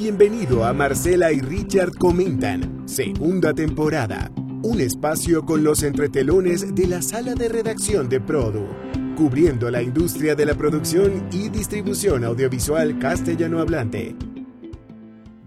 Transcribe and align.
Bienvenido 0.00 0.64
a 0.64 0.72
Marcela 0.72 1.30
y 1.30 1.40
Richard 1.42 1.92
Comentan, 1.98 2.88
segunda 2.88 3.52
temporada. 3.52 4.30
Un 4.62 4.80
espacio 4.80 5.44
con 5.44 5.62
los 5.62 5.82
entretelones 5.82 6.74
de 6.74 6.86
la 6.86 7.02
sala 7.02 7.34
de 7.34 7.50
redacción 7.50 8.08
de 8.08 8.18
Produ, 8.18 8.66
cubriendo 9.14 9.70
la 9.70 9.82
industria 9.82 10.34
de 10.34 10.46
la 10.46 10.54
producción 10.54 11.28
y 11.30 11.50
distribución 11.50 12.24
audiovisual 12.24 12.98
castellano 12.98 13.60
hablante. 13.60 14.16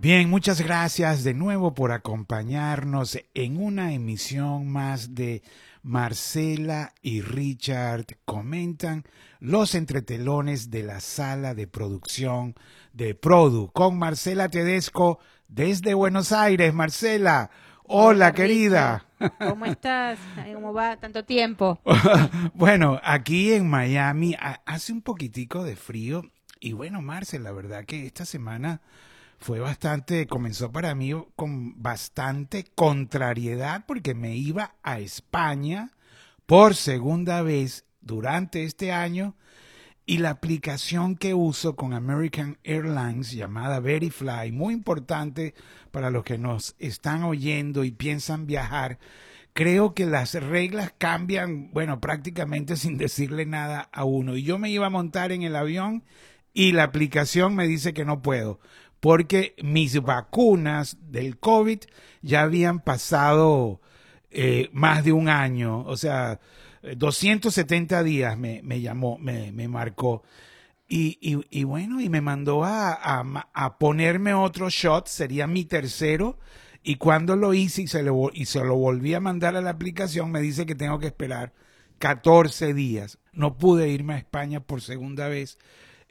Bien, 0.03 0.29
muchas 0.29 0.59
gracias 0.59 1.23
de 1.23 1.33
nuevo 1.33 1.73
por 1.73 1.93
acompañarnos 1.93 3.17
en 3.33 3.55
una 3.55 3.93
emisión 3.93 4.67
más 4.67 5.15
de 5.15 5.43
Marcela 5.81 6.93
y 7.01 7.21
Richard 7.21 8.07
comentan 8.25 9.05
los 9.39 9.75
entretelones 9.75 10.69
de 10.69 10.83
la 10.83 10.99
sala 10.99 11.55
de 11.55 11.67
producción 11.67 12.53
de 12.91 13.15
Produ 13.15 13.71
con 13.71 13.97
Marcela 13.97 14.49
Tedesco 14.49 15.19
desde 15.47 15.93
Buenos 15.93 16.33
Aires. 16.33 16.73
Marcela, 16.73 17.49
hola, 17.83 18.33
querida. 18.33 19.05
¿Cómo 19.39 19.65
estás? 19.65 20.19
¿Cómo 20.53 20.73
va 20.73 20.97
tanto 20.97 21.23
tiempo? 21.23 21.79
bueno, 22.53 22.99
aquí 23.05 23.53
en 23.53 23.69
Miami 23.69 24.35
hace 24.65 24.91
un 24.91 25.01
poquitico 25.01 25.63
de 25.63 25.77
frío 25.77 26.23
y 26.59 26.73
bueno, 26.73 27.01
Marcela, 27.01 27.45
la 27.45 27.51
verdad 27.53 27.85
que 27.85 28.05
esta 28.05 28.25
semana 28.25 28.81
fue 29.43 29.59
bastante, 29.59 30.25
comenzó 30.25 30.71
para 30.71 30.95
mí 30.95 31.11
con 31.35 31.81
bastante 31.83 32.63
contrariedad 32.75 33.83
porque 33.85 34.15
me 34.15 34.37
iba 34.37 34.75
a 34.83 34.99
España 34.99 35.91
por 36.45 36.75
segunda 36.75 37.41
vez 37.41 37.85
durante 37.99 38.63
este 38.63 38.93
año 38.93 39.35
y 40.05 40.19
la 40.19 40.29
aplicación 40.29 41.17
que 41.17 41.33
uso 41.33 41.75
con 41.75 41.93
American 41.93 42.57
Airlines 42.63 43.33
llamada 43.33 43.81
Verifly, 43.81 44.53
muy 44.53 44.73
importante 44.73 45.55
para 45.91 46.09
los 46.09 46.23
que 46.23 46.37
nos 46.37 46.75
están 46.79 47.23
oyendo 47.23 47.83
y 47.83 47.91
piensan 47.91 48.47
viajar, 48.47 48.97
creo 49.51 49.93
que 49.93 50.05
las 50.05 50.35
reglas 50.35 50.93
cambian, 50.97 51.69
bueno, 51.73 51.99
prácticamente 51.99 52.75
sin 52.77 52.97
decirle 52.97 53.45
nada 53.45 53.89
a 53.91 54.05
uno. 54.05 54.37
Y 54.37 54.43
yo 54.43 54.57
me 54.57 54.69
iba 54.69 54.85
a 54.85 54.89
montar 54.89 55.33
en 55.33 55.41
el 55.41 55.57
avión 55.57 56.05
y 56.53 56.71
la 56.71 56.83
aplicación 56.83 57.55
me 57.55 57.67
dice 57.67 57.93
que 57.93 58.05
no 58.05 58.21
puedo 58.21 58.61
porque 59.03 59.53
mis 59.61 60.01
vacunas 60.01 60.95
del 61.11 61.37
COVID 61.37 61.79
ya 62.21 62.43
habían 62.43 62.79
pasado 62.79 63.81
eh, 64.31 64.69
más 64.71 65.03
de 65.03 65.11
un 65.11 65.27
año, 65.27 65.81
o 65.81 65.97
sea, 65.97 66.39
270 66.95 68.01
días 68.01 68.37
me, 68.37 68.61
me 68.63 68.79
llamó, 68.79 69.17
me, 69.17 69.51
me 69.51 69.67
marcó. 69.67 70.23
Y, 70.87 71.17
y, 71.19 71.63
bueno, 71.65 71.99
y 71.99 72.07
me 72.07 72.21
mandó 72.21 72.63
a, 72.63 72.93
a, 72.93 73.49
a, 73.53 73.77
ponerme 73.77 74.33
otro 74.35 74.69
shot, 74.69 75.07
sería 75.07 75.47
mi 75.47 75.65
tercero, 75.65 76.39
y 76.81 76.95
cuando 76.95 77.35
lo 77.35 77.53
hice 77.53 77.81
y 77.81 77.87
se, 77.87 78.03
lo, 78.03 78.31
y 78.33 78.45
se 78.45 78.63
lo 78.63 78.77
volví 78.77 79.15
a 79.15 79.19
mandar 79.19 79.57
a 79.57 79.61
la 79.61 79.71
aplicación, 79.71 80.31
me 80.31 80.39
dice 80.39 80.65
que 80.65 80.75
tengo 80.75 80.99
que 80.99 81.07
esperar 81.07 81.51
14 81.99 82.73
días. 82.73 83.19
No 83.33 83.57
pude 83.57 83.89
irme 83.89 84.13
a 84.13 84.17
España 84.19 84.61
por 84.61 84.79
segunda 84.79 85.27
vez 85.27 85.57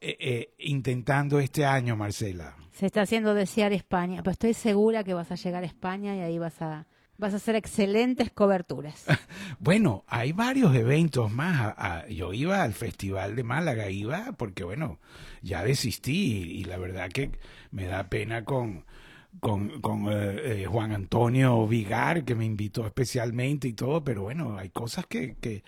eh, 0.04 0.16
eh, 0.18 0.54
intentando 0.58 1.38
este 1.38 1.64
año, 1.64 1.94
Marcela. 1.94 2.56
Se 2.72 2.86
está 2.86 3.02
haciendo 3.02 3.34
desear 3.34 3.72
España, 3.72 4.20
pero 4.24 4.32
estoy 4.32 4.52
segura 4.52 5.04
que 5.04 5.14
vas 5.14 5.30
a 5.30 5.36
llegar 5.36 5.62
a 5.62 5.66
España 5.66 6.16
y 6.16 6.20
ahí 6.20 6.38
vas 6.40 6.60
a 6.60 6.88
vas 7.18 7.34
a 7.34 7.36
hacer 7.36 7.54
excelentes 7.54 8.32
coberturas. 8.32 9.04
bueno, 9.60 10.02
hay 10.08 10.32
varios 10.32 10.74
eventos 10.74 11.30
más. 11.30 11.76
yo 12.08 12.32
iba 12.32 12.64
al 12.64 12.72
Festival 12.72 13.36
de 13.36 13.44
Málaga, 13.44 13.90
iba 13.90 14.32
porque, 14.32 14.64
bueno, 14.64 14.98
ya 15.40 15.62
desistí 15.62 16.50
y, 16.50 16.64
la 16.64 16.78
verdad 16.78 17.08
que 17.08 17.30
me 17.70 17.84
da 17.84 18.08
pena 18.08 18.44
con, 18.44 18.84
con, 19.38 19.80
con 19.80 20.08
eh, 20.10 20.66
Juan 20.66 20.90
Antonio 20.90 21.64
Vigar, 21.68 22.24
que 22.24 22.34
me 22.34 22.44
invitó 22.44 22.84
especialmente 22.86 23.68
y 23.68 23.74
todo, 23.74 24.02
pero 24.02 24.22
bueno, 24.22 24.58
hay 24.58 24.70
cosas 24.70 25.06
que, 25.06 25.36
que, 25.40 25.62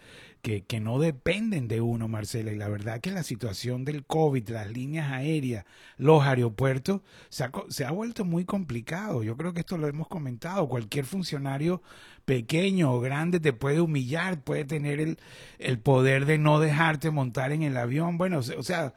que, 0.45 0.79
no 0.79 0.99
dependen 0.99 1.69
de 1.69 1.81
uno, 1.81 2.07
Marcela. 2.07 2.53
Y 2.53 2.57
la 2.57 2.69
verdad 2.69 3.01
que 3.01 3.11
la 3.11 3.23
situación 3.23 3.87
del 3.87 4.05
COVID, 4.05 4.51
las 4.51 4.71
líneas 4.71 5.11
aéreas, 5.11 5.65
los 5.97 6.23
aeropuertos, 6.23 7.01
se 7.31 7.45
ha, 7.45 7.53
se 7.69 7.87
ha 7.87 7.91
vuelto 7.91 8.27
muy 8.27 8.45
complicado. 8.45 9.23
Yo 9.23 9.39
creo 9.39 9.55
que 9.55 9.61
esto 9.61 9.79
lo 9.79 9.89
hemos 9.89 10.07
comentado. 10.07 10.69
Cualquier 10.69 11.07
funcionario 11.07 11.83
pequeño 12.27 12.93
o 12.93 13.01
grande 13.01 13.41
te 13.41 13.55
puede 13.55 13.81
humillar, 13.81 14.43
puede 14.43 14.67
tener 14.67 15.01
el, 15.01 15.19
el 15.59 15.79
poder 15.79 16.27
de 16.27 16.37
no 16.37 16.61
dejarte 16.61 17.11
montar 17.11 17.51
en 17.53 17.63
el 17.63 17.79
avión. 17.79 18.19
Bueno, 18.19 18.41
o 18.41 18.63
sea, 18.63 18.93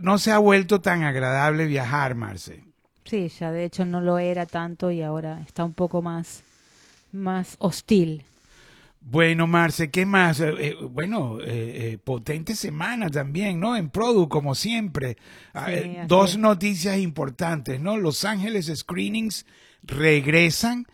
no 0.00 0.18
se 0.18 0.30
ha 0.30 0.38
vuelto 0.38 0.80
tan 0.80 1.02
agradable 1.02 1.66
viajar, 1.66 2.14
Marce. 2.14 2.62
Sí, 3.04 3.28
ya 3.28 3.50
de 3.50 3.64
hecho 3.64 3.84
no 3.84 4.00
lo 4.00 4.20
era 4.20 4.46
tanto 4.46 4.92
y 4.92 5.02
ahora 5.02 5.40
está 5.44 5.64
un 5.64 5.74
poco 5.74 6.00
más, 6.00 6.44
más 7.10 7.56
hostil. 7.58 8.22
Bueno, 9.00 9.46
Marce, 9.46 9.90
¿qué 9.90 10.04
más? 10.04 10.40
Eh, 10.40 10.54
eh, 10.58 10.76
bueno, 10.78 11.38
eh, 11.42 11.98
potente 12.04 12.54
semana 12.54 13.08
también, 13.08 13.58
¿no? 13.58 13.74
En 13.74 13.88
Produ, 13.88 14.28
como 14.28 14.54
siempre. 14.54 15.16
Ah, 15.54 15.70
dos 16.06 16.36
noticias 16.36 16.98
importantes, 16.98 17.80
¿no? 17.80 17.96
Los 17.96 18.24
Ángeles 18.24 18.70
Screenings 18.74 19.46
regresan 19.82 20.86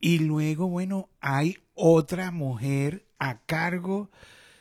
y 0.00 0.18
luego, 0.18 0.68
bueno, 0.68 1.08
hay 1.20 1.58
otra 1.74 2.32
mujer 2.32 3.06
a 3.20 3.38
cargo 3.46 4.10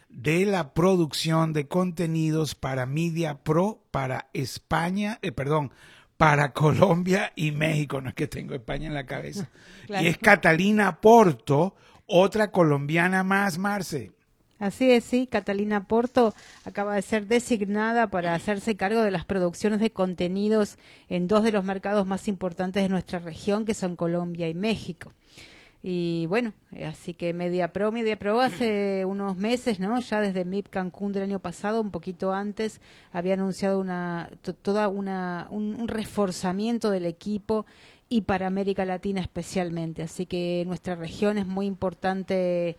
de 0.07 0.45
la 0.45 0.73
producción 0.73 1.53
de 1.53 1.67
contenidos 1.67 2.53
para 2.53 2.85
Media 2.85 3.43
Pro, 3.43 3.83
para 3.89 4.29
España, 4.33 5.19
perdón, 5.35 5.71
para 6.17 6.53
Colombia 6.53 7.33
y 7.35 7.51
México. 7.51 7.99
No 7.99 8.09
es 8.09 8.15
que 8.15 8.27
tengo 8.27 8.53
España 8.53 8.87
en 8.87 8.93
la 8.93 9.07
cabeza. 9.07 9.49
Y 9.89 10.07
es 10.07 10.19
Catalina 10.19 11.01
Porto 11.01 11.75
otra 12.11 12.51
colombiana 12.51 13.23
más, 13.23 13.57
Marce. 13.57 14.11
Así 14.59 14.91
es, 14.91 15.05
sí, 15.05 15.25
Catalina 15.25 15.85
Porto 15.85 16.35
acaba 16.65 16.93
de 16.93 17.01
ser 17.01 17.25
designada 17.25 18.07
para 18.07 18.35
hacerse 18.35 18.75
cargo 18.75 19.01
de 19.01 19.09
las 19.09 19.25
producciones 19.25 19.79
de 19.79 19.89
contenidos 19.89 20.77
en 21.09 21.27
dos 21.27 21.43
de 21.43 21.51
los 21.51 21.63
mercados 21.63 22.05
más 22.05 22.27
importantes 22.27 22.83
de 22.83 22.89
nuestra 22.89 23.17
región, 23.17 23.65
que 23.65 23.73
son 23.73 23.95
Colombia 23.95 24.47
y 24.49 24.53
México. 24.53 25.13
Y 25.83 26.27
bueno, 26.27 26.53
así 26.85 27.15
que 27.15 27.33
MediaPro, 27.33 27.91
MediaPro 27.91 28.39
hace 28.39 29.03
unos 29.03 29.35
meses, 29.35 29.79
¿no? 29.79 29.99
Ya 29.99 30.21
desde 30.21 30.45
MIP 30.45 30.69
Cancún 30.69 31.11
del 31.11 31.23
año 31.23 31.39
pasado, 31.39 31.81
un 31.81 31.89
poquito 31.89 32.31
antes, 32.31 32.81
había 33.11 33.33
anunciado 33.33 33.79
una 33.79 34.29
toda 34.61 34.89
una 34.89 35.47
un 35.49 35.87
reforzamiento 35.87 36.91
del 36.91 37.07
equipo 37.07 37.65
y 38.11 38.23
para 38.23 38.45
América 38.45 38.83
Latina 38.83 39.21
especialmente. 39.21 40.03
Así 40.03 40.25
que 40.25 40.65
nuestra 40.67 40.95
región 40.95 41.37
es 41.37 41.47
muy 41.47 41.65
importante 41.65 42.75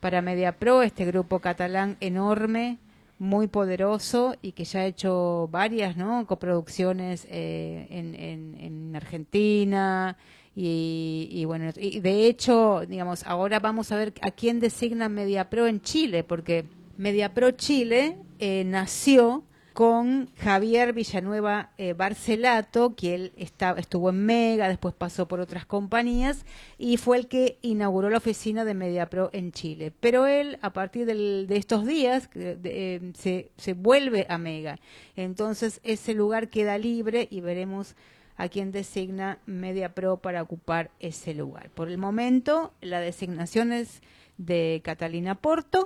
para 0.00 0.20
MediaPro, 0.20 0.82
este 0.82 1.06
grupo 1.06 1.38
catalán 1.38 1.96
enorme, 2.00 2.76
muy 3.18 3.46
poderoso 3.46 4.36
y 4.42 4.52
que 4.52 4.64
ya 4.64 4.80
ha 4.80 4.86
hecho 4.86 5.48
varias 5.50 5.96
¿no? 5.96 6.26
coproducciones 6.26 7.26
eh, 7.30 7.86
en, 7.88 8.14
en, 8.14 8.94
Argentina. 8.94 10.18
Y, 10.54 11.42
bueno, 11.46 11.70
y 11.76 12.00
de 12.00 12.26
hecho, 12.26 12.82
digamos, 12.86 13.26
ahora 13.26 13.60
vamos 13.60 13.92
a 13.92 13.96
ver 13.96 14.12
a 14.20 14.30
quién 14.30 14.60
designa 14.60 15.08
MediaPro 15.08 15.66
en 15.66 15.80
Chile, 15.80 16.22
porque 16.22 16.66
MediaPro 16.98 17.52
Chile 17.52 18.18
eh, 18.38 18.64
nació 18.66 19.42
con 19.76 20.34
Javier 20.36 20.94
Villanueva 20.94 21.68
eh, 21.76 21.92
Barcelato, 21.92 22.94
que 22.94 23.14
él 23.14 23.32
estuvo 23.36 24.08
en 24.08 24.24
Mega, 24.24 24.68
después 24.68 24.94
pasó 24.94 25.28
por 25.28 25.38
otras 25.38 25.66
compañías 25.66 26.46
y 26.78 26.96
fue 26.96 27.18
el 27.18 27.28
que 27.28 27.58
inauguró 27.60 28.08
la 28.08 28.16
oficina 28.16 28.64
de 28.64 28.72
MediaPro 28.72 29.28
en 29.34 29.52
Chile. 29.52 29.92
Pero 30.00 30.26
él, 30.26 30.58
a 30.62 30.72
partir 30.72 31.04
de 31.04 31.46
estos 31.50 31.84
días, 31.84 32.30
eh, 32.34 33.12
se, 33.18 33.50
se 33.58 33.74
vuelve 33.74 34.24
a 34.30 34.38
Mega. 34.38 34.78
Entonces 35.14 35.82
ese 35.84 36.14
lugar 36.14 36.48
queda 36.48 36.78
libre 36.78 37.28
y 37.30 37.42
veremos 37.42 37.96
a 38.38 38.48
quién 38.48 38.72
designa 38.72 39.40
MediaPro 39.44 40.16
para 40.22 40.40
ocupar 40.40 40.90
ese 41.00 41.34
lugar. 41.34 41.68
Por 41.68 41.90
el 41.90 41.98
momento, 41.98 42.72
la 42.80 43.00
designación 43.00 43.74
es 43.74 44.00
de 44.38 44.80
Catalina 44.82 45.34
Porto, 45.34 45.84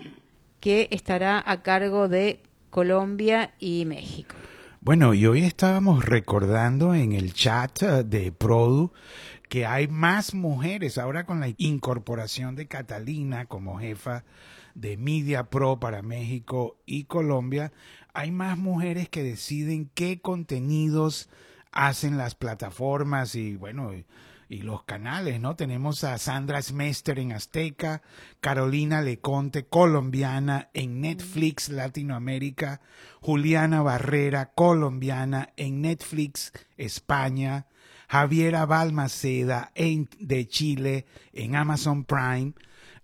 que 0.61 0.87
estará 0.93 1.43
a 1.45 1.63
cargo 1.63 2.07
de 2.07 2.39
Colombia 2.71 3.55
y 3.59 3.85
México. 3.85 4.35
Bueno, 4.81 5.13
y 5.13 5.27
hoy 5.27 5.45
estábamos 5.45 6.05
recordando 6.05 6.95
en 6.95 7.13
el 7.13 7.35
chat 7.35 7.83
eh, 7.83 8.03
de 8.05 8.33
Produ 8.33 8.93
que 9.51 9.67
hay 9.67 9.89
más 9.89 10.33
mujeres 10.33 10.97
ahora 10.97 11.27
con 11.27 11.41
la 11.41 11.49
incorporación 11.59 12.55
de 12.55 12.69
Catalina 12.69 13.47
como 13.47 13.79
jefa 13.79 14.25
de 14.75 14.97
Media 14.97 15.51
Pro 15.51 15.81
para 15.81 16.03
México 16.03 16.79
y 16.87 17.05
Colombia. 17.05 17.73
Hay 18.15 18.31
más 18.31 18.57
mujeres 18.57 19.09
que 19.09 19.25
deciden 19.25 19.91
qué 19.93 20.21
contenidos 20.21 21.29
hacen 21.73 22.17
las 22.17 22.37
plataformas 22.37 23.35
y 23.35 23.57
bueno, 23.57 23.93
y 24.51 24.63
los 24.63 24.83
canales, 24.83 25.41
¿no? 25.41 25.55
Tenemos 25.55 26.03
a 26.03 26.19
Sandra 26.19 26.61
Smester 26.61 27.21
en 27.21 27.31
Azteca, 27.31 28.03
Carolina 28.41 29.01
Leconte, 29.01 29.67
colombiana, 29.67 30.71
en 30.75 31.01
Netflix 31.01 31.69
Latinoamérica, 31.69 32.81
Juliana 33.21 33.81
Barrera, 33.81 34.51
colombiana, 34.53 35.51
en 35.57 35.83
Netflix 35.83 36.53
España, 36.77 37.67
Javiera 38.09 38.67
Balmaceda 38.67 39.71
en, 39.77 40.09
de 40.19 40.49
Chile, 40.49 41.07
en 41.33 41.55
Amazon 41.55 42.05
Prime, 42.05 42.55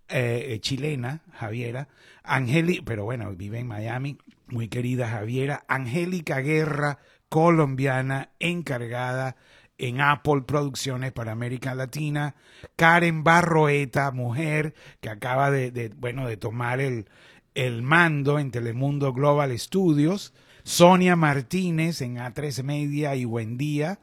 eh, 0.09 0.47
eh, 0.49 0.61
chilena, 0.61 1.23
Javiera, 1.33 1.87
Angélica, 2.25 2.83
pero 2.85 3.05
bueno, 3.05 3.33
vive 3.37 3.61
en 3.61 3.69
Miami, 3.69 4.19
muy 4.49 4.67
querida 4.67 5.09
Javiera, 5.09 5.65
Angélica 5.69 6.41
Guerra, 6.41 6.99
colombiana, 7.29 8.31
encargada 8.41 9.37
en 9.79 10.01
Apple 10.01 10.43
Producciones 10.47 11.13
para 11.13 11.33
América 11.33 11.75
Latina, 11.75 12.35
Karen 12.77 13.25
Barroeta, 13.25 14.11
mujer 14.11 14.75
que 15.01 15.11
acaba 15.11 15.51
de, 15.51 15.93
bueno, 15.97 16.27
de 16.27 16.37
tomar 16.37 16.81
el, 16.81 17.07
el 17.55 17.83
mando 17.83 18.39
en 18.39 18.51
Telemundo 18.51 19.13
Global 19.13 19.57
Studios, 19.59 20.33
Sonia 20.63 21.17
Martínez 21.17 22.01
en 22.01 22.17
A3 22.17 22.63
Media 22.63 23.15
y 23.15 23.25
Buen 23.25 23.57
Día, 23.57 24.01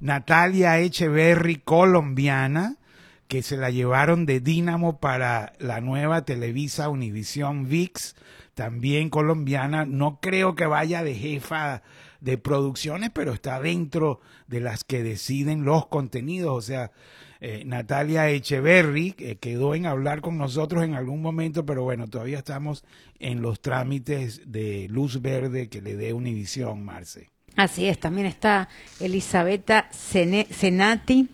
Natalia 0.00 0.78
Echeverry, 0.80 1.56
colombiana, 1.56 2.76
que 3.28 3.42
se 3.42 3.56
la 3.56 3.70
llevaron 3.70 4.26
de 4.26 4.40
Dínamo 4.40 4.98
para 4.98 5.54
la 5.58 5.80
nueva 5.80 6.24
Televisa 6.24 6.90
Univisión 6.90 7.66
VIX, 7.68 8.14
también 8.54 9.08
colombiana. 9.08 9.86
No 9.86 10.18
creo 10.20 10.54
que 10.54 10.66
vaya 10.66 11.02
de 11.02 11.14
jefa 11.14 11.82
de 12.22 12.38
producciones, 12.38 13.10
pero 13.12 13.32
está 13.32 13.60
dentro 13.60 14.20
de 14.46 14.60
las 14.60 14.84
que 14.84 15.02
deciden 15.02 15.64
los 15.64 15.86
contenidos. 15.88 16.56
O 16.56 16.62
sea, 16.62 16.92
eh, 17.40 17.64
Natalia 17.66 18.30
Echeverry, 18.30 19.12
que 19.12 19.36
quedó 19.36 19.74
en 19.74 19.86
hablar 19.86 20.20
con 20.20 20.38
nosotros 20.38 20.84
en 20.84 20.94
algún 20.94 21.20
momento, 21.20 21.66
pero 21.66 21.82
bueno, 21.82 22.06
todavía 22.06 22.38
estamos 22.38 22.84
en 23.18 23.42
los 23.42 23.60
trámites 23.60 24.40
de 24.46 24.86
luz 24.88 25.20
verde 25.20 25.68
que 25.68 25.82
le 25.82 25.96
dé 25.96 26.12
Univisión, 26.12 26.84
Marce. 26.84 27.30
Así 27.56 27.86
es, 27.86 27.98
también 27.98 28.28
está 28.28 28.68
Elisabetta 29.00 29.88
Senati 29.90 31.28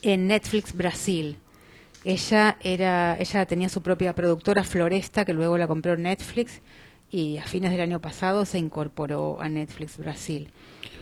en 0.00 0.26
Netflix 0.26 0.74
Brasil. 0.74 1.36
Ella 2.04 2.56
era, 2.62 3.16
ella 3.18 3.44
tenía 3.46 3.68
su 3.68 3.82
propia 3.82 4.14
productora 4.14 4.64
Floresta, 4.64 5.24
que 5.24 5.34
luego 5.34 5.58
la 5.58 5.66
compró 5.66 5.96
Netflix 5.96 6.62
y 7.10 7.38
a 7.38 7.44
fines 7.44 7.70
del 7.70 7.80
año 7.80 8.00
pasado 8.00 8.44
se 8.44 8.58
incorporó 8.58 9.40
a 9.40 9.48
Netflix 9.48 9.98
Brasil. 9.98 10.50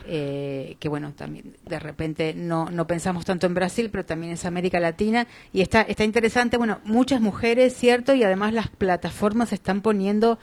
Eh, 0.07 0.75
que 0.79 0.87
bueno, 0.87 1.13
también 1.13 1.55
de 1.65 1.79
repente 1.79 2.35
no, 2.35 2.69
no 2.69 2.85
pensamos 2.85 3.25
tanto 3.25 3.47
en 3.47 3.55
Brasil, 3.55 3.89
pero 3.91 4.05
también 4.05 4.33
es 4.33 4.45
América 4.45 4.79
Latina 4.79 5.25
y 5.51 5.61
está, 5.61 5.81
está 5.81 6.03
interesante, 6.03 6.57
bueno, 6.57 6.79
muchas 6.83 7.21
mujeres, 7.21 7.75
¿cierto? 7.75 8.13
Y 8.13 8.23
además 8.23 8.53
las 8.53 8.69
plataformas 8.69 9.51
están 9.51 9.81
poniendo 9.81 10.37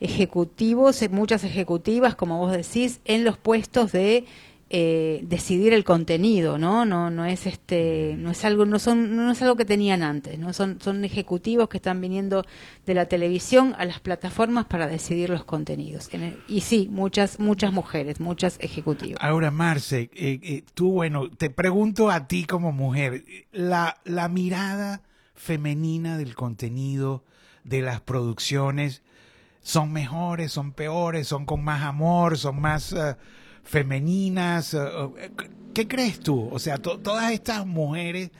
ejecutivos, 0.00 1.08
muchas 1.10 1.44
ejecutivas, 1.44 2.16
como 2.16 2.38
vos 2.38 2.52
decís, 2.52 3.00
en 3.04 3.22
los 3.22 3.38
puestos 3.38 3.92
de 3.92 4.24
eh, 4.70 5.20
decidir 5.24 5.74
el 5.74 5.84
contenido, 5.84 6.56
¿no? 6.56 6.86
No, 6.86 7.10
no 7.10 7.26
es 7.26 7.46
este, 7.46 8.16
no 8.18 8.30
es 8.30 8.44
algo, 8.46 8.64
no 8.64 8.78
son, 8.78 9.14
no 9.14 9.30
es 9.30 9.42
algo 9.42 9.56
que 9.56 9.66
tenían 9.66 10.02
antes, 10.02 10.38
¿no? 10.38 10.54
Son, 10.54 10.80
son 10.80 11.04
ejecutivos 11.04 11.68
que 11.68 11.76
están 11.76 12.00
viniendo 12.00 12.44
de 12.86 12.94
la 12.94 13.06
televisión 13.06 13.74
a 13.76 13.84
las 13.84 14.00
plataformas 14.00 14.64
para 14.64 14.86
decidir 14.86 15.28
los 15.28 15.44
contenidos. 15.44 16.08
y 16.48 16.62
sí, 16.62 16.88
muchas, 16.90 17.38
muchas 17.38 17.72
mujeres, 17.72 18.20
muchas 18.20 18.56
ejecutivas. 18.58 19.18
Ahora, 19.22 19.50
Marce, 19.50 20.10
eh, 20.14 20.40
eh, 20.42 20.64
tú, 20.72 20.92
bueno, 20.92 21.28
te 21.28 21.50
pregunto 21.50 22.10
a 22.10 22.26
ti 22.26 22.44
como 22.44 22.72
mujer, 22.72 23.22
la, 23.52 23.98
la 24.04 24.28
mirada 24.28 25.02
femenina 25.34 26.16
del 26.16 26.34
contenido 26.34 27.22
de 27.64 27.82
las 27.82 28.00
producciones 28.00 29.02
son 29.60 29.92
mejores, 29.92 30.52
son 30.52 30.72
peores, 30.72 31.28
son 31.28 31.44
con 31.44 31.62
más 31.62 31.82
amor, 31.82 32.38
son 32.38 32.60
más 32.60 32.94
femeninas. 33.64 34.76
¿Qué 35.74 35.88
crees 35.88 36.20
tú? 36.20 36.48
O 36.52 36.58
sea, 36.58 36.78
todas 36.78 37.32
estas 37.32 37.66
mujeres 37.66 38.30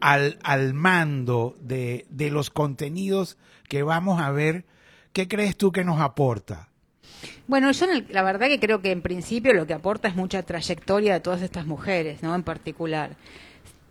al, 0.00 0.38
al 0.42 0.74
mando 0.74 1.56
de, 1.60 2.06
de 2.08 2.30
los 2.30 2.50
contenidos 2.50 3.36
que 3.68 3.82
vamos 3.82 4.20
a 4.20 4.30
ver, 4.30 4.64
¿qué 5.12 5.28
crees 5.28 5.56
tú 5.56 5.72
que 5.72 5.84
nos 5.84 6.00
aporta? 6.00 6.68
Bueno, 7.46 7.70
yo 7.72 7.86
la 8.10 8.22
verdad 8.22 8.46
que 8.46 8.60
creo 8.60 8.80
que 8.80 8.92
en 8.92 9.02
principio 9.02 9.52
lo 9.52 9.66
que 9.66 9.74
aporta 9.74 10.08
es 10.08 10.14
mucha 10.14 10.42
trayectoria 10.42 11.14
de 11.14 11.20
todas 11.20 11.42
estas 11.42 11.66
mujeres, 11.66 12.22
¿no? 12.22 12.34
En 12.34 12.42
particular. 12.42 13.16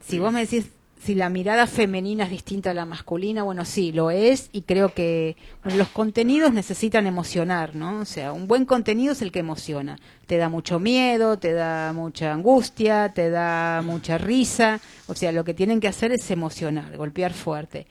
Si 0.02 0.20
vos 0.20 0.32
me 0.32 0.42
decís 0.42 0.70
si 1.00 1.16
la 1.16 1.30
mirada 1.30 1.68
femenina 1.68 2.26
es 2.26 2.30
distinta 2.30 2.72
a 2.72 2.74
la 2.74 2.86
masculina, 2.86 3.44
bueno, 3.44 3.66
sí, 3.66 3.92
lo 3.92 4.12
es 4.12 4.50
y 4.52 4.64
creo 4.64 4.94
que 4.94 5.38
los 5.64 5.88
contenidos 5.90 6.54
necesitan 6.54 7.08
emocionar, 7.08 7.76
¿no? 7.76 8.00
O 8.00 8.06
sea, 8.06 8.34
un 8.34 8.48
buen 8.48 8.66
contenido 8.66 9.14
es 9.14 9.22
el 9.22 9.32
que 9.32 9.40
emociona. 9.40 9.98
Te 10.26 10.38
da 10.38 10.50
mucho 10.50 10.80
miedo, 10.80 11.38
te 11.38 11.54
da 11.54 11.94
mucha 11.94 12.34
angustia, 12.34 13.14
te 13.14 13.30
da 13.30 13.82
mucha 13.84 14.18
risa, 14.18 14.80
o 15.08 15.16
sea, 15.16 15.32
lo 15.32 15.44
que 15.44 15.54
tienen 15.54 15.80
que 15.80 15.88
hacer 15.88 16.12
es 16.12 16.30
emocionar, 16.32 16.98
golpear 16.98 17.34
fuerte 17.34 17.88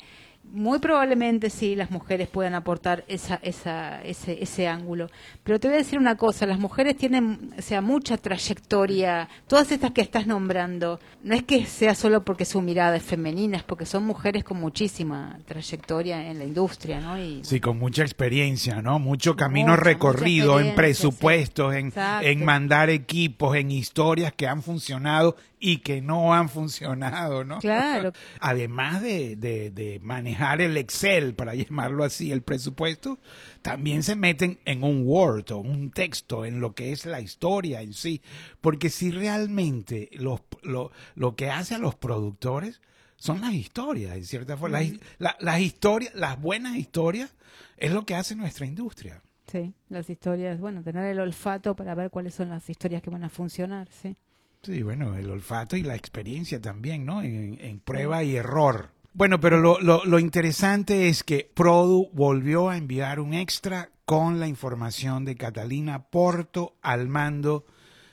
muy 0.53 0.79
probablemente 0.79 1.51
sí 1.51 1.77
las 1.77 1.91
mujeres 1.91 2.29
puedan 2.29 2.55
aportar 2.55 3.05
esa, 3.09 3.39
esa, 3.43 4.03
ese, 4.03 4.43
ese 4.43 4.69
ángulo. 4.69 5.09
Pero 5.45 5.61
te 5.61 5.69
voy 5.69 5.77
a 5.77 5.79
decir 5.79 5.99
una 5.99 6.17
cosa, 6.17 6.47
las 6.47 6.59
mujeres 6.59 6.97
tienen, 6.97 7.55
o 7.59 7.63
sea, 7.63 7.81
mucha 7.81 8.17
trayectoria, 8.17 9.29
todas 9.47 9.71
estas 9.73 9.93
que 9.93 10.01
estás 10.01 10.27
nombrando, 10.27 11.01
no 11.23 11.35
es 11.35 11.43
que 11.43 11.67
sea 11.67 11.95
solo 11.95 12.25
porque 12.25 12.45
su 12.45 12.63
mirada 12.63 12.97
es 12.97 13.03
femenina, 13.03 13.59
es 13.59 13.63
porque 13.63 13.87
son 13.87 14.05
mujeres 14.05 14.45
con 14.45 14.59
muchísima 14.59 15.39
trayectoria 15.47 16.31
en 16.31 16.39
la 16.39 16.45
industria, 16.45 17.01
¿no? 17.01 17.19
Y, 17.19 17.45
sí, 17.45 17.61
con 17.61 17.79
mucha 17.79 18.03
experiencia, 18.03 18.83
¿no? 18.83 18.99
Mucho 18.99 19.37
camino 19.37 19.77
recorrido 19.77 20.61
en 20.61 20.75
presupuestos, 20.75 21.75
en, 21.75 21.93
en 22.23 22.45
mandar 22.45 22.91
equipos, 22.91 23.57
en 23.57 23.71
historias 23.71 24.33
que 24.33 24.47
han 24.47 24.63
funcionado 24.63 25.37
y 25.59 25.79
que 25.79 26.01
no 26.03 26.35
han 26.35 26.49
funcionado, 26.49 27.45
¿no? 27.45 27.59
Claro. 27.59 28.13
Además 28.41 29.03
de, 29.03 29.37
de, 29.37 30.01
manejar 30.03 30.36
el 30.59 30.77
Excel, 30.77 31.35
para 31.35 31.55
llamarlo 31.55 32.05
así, 32.05 32.33
el 32.33 32.43
presupuesto, 32.43 33.19
también 33.63 34.03
se 34.03 34.17
meten 34.17 34.59
en 34.65 34.83
un 34.83 35.03
Word 35.07 35.53
o 35.53 35.59
un 35.59 35.91
texto, 35.91 36.45
en 36.45 36.61
lo 36.61 36.75
que 36.75 36.93
es 36.93 37.07
la 37.07 37.21
historia 37.21 37.83
en 37.83 37.93
sí. 37.93 38.23
Porque 38.61 38.91
si 38.91 39.11
realmente 39.11 40.09
los, 40.13 40.41
lo, 40.63 40.91
lo 41.15 41.37
que 41.37 41.51
hace 41.51 41.75
a 41.75 41.79
los 41.79 41.95
productores 41.95 42.81
son 43.17 43.41
las 43.41 43.55
historias, 43.55 44.17
en 44.17 44.25
cierta 44.25 44.57
forma. 44.57 44.81
las 45.19 45.61
historias, 45.61 46.15
las 46.15 46.41
buenas 46.41 46.77
historias, 46.77 47.35
es 47.77 47.93
lo 47.93 48.05
que 48.05 48.15
hace 48.15 48.37
nuestra 48.37 48.67
industria. 48.67 49.23
Sí, 49.47 49.75
las 49.89 50.11
historias, 50.11 50.59
bueno, 50.61 50.83
tener 50.83 51.05
el 51.05 51.21
olfato 51.21 51.77
para 51.77 51.95
ver 51.95 52.11
cuáles 52.11 52.35
son 52.35 52.49
las 52.49 52.69
historias 52.69 53.03
que 53.03 53.11
van 53.11 53.25
a 53.25 53.29
funcionar, 53.29 53.89
sí. 53.91 54.17
Sí, 54.63 54.83
bueno, 54.83 55.15
el 55.17 55.31
olfato 55.31 55.77
y 55.77 55.83
la 55.83 55.95
experiencia 55.95 56.61
también, 56.61 57.07
¿no? 57.07 57.23
En, 57.23 57.79
prueba 57.81 58.25
y 58.25 58.35
error. 58.35 58.91
Bueno, 59.17 59.41
pero 59.41 59.61
lo, 59.61 59.81
lo, 59.81 60.05
lo, 60.05 60.19
interesante 60.19 61.09
es 61.09 61.25
que 61.25 61.51
Produ 61.55 62.11
volvió 62.13 62.69
a 62.69 62.77
enviar 62.77 63.19
un 63.19 63.33
extra 63.33 63.89
con 64.05 64.39
la 64.41 64.47
información 64.47 65.25
de 65.25 65.37
Catalina 65.37 66.03
Porto 66.11 66.77
al 66.83 67.09
mando 67.09 67.65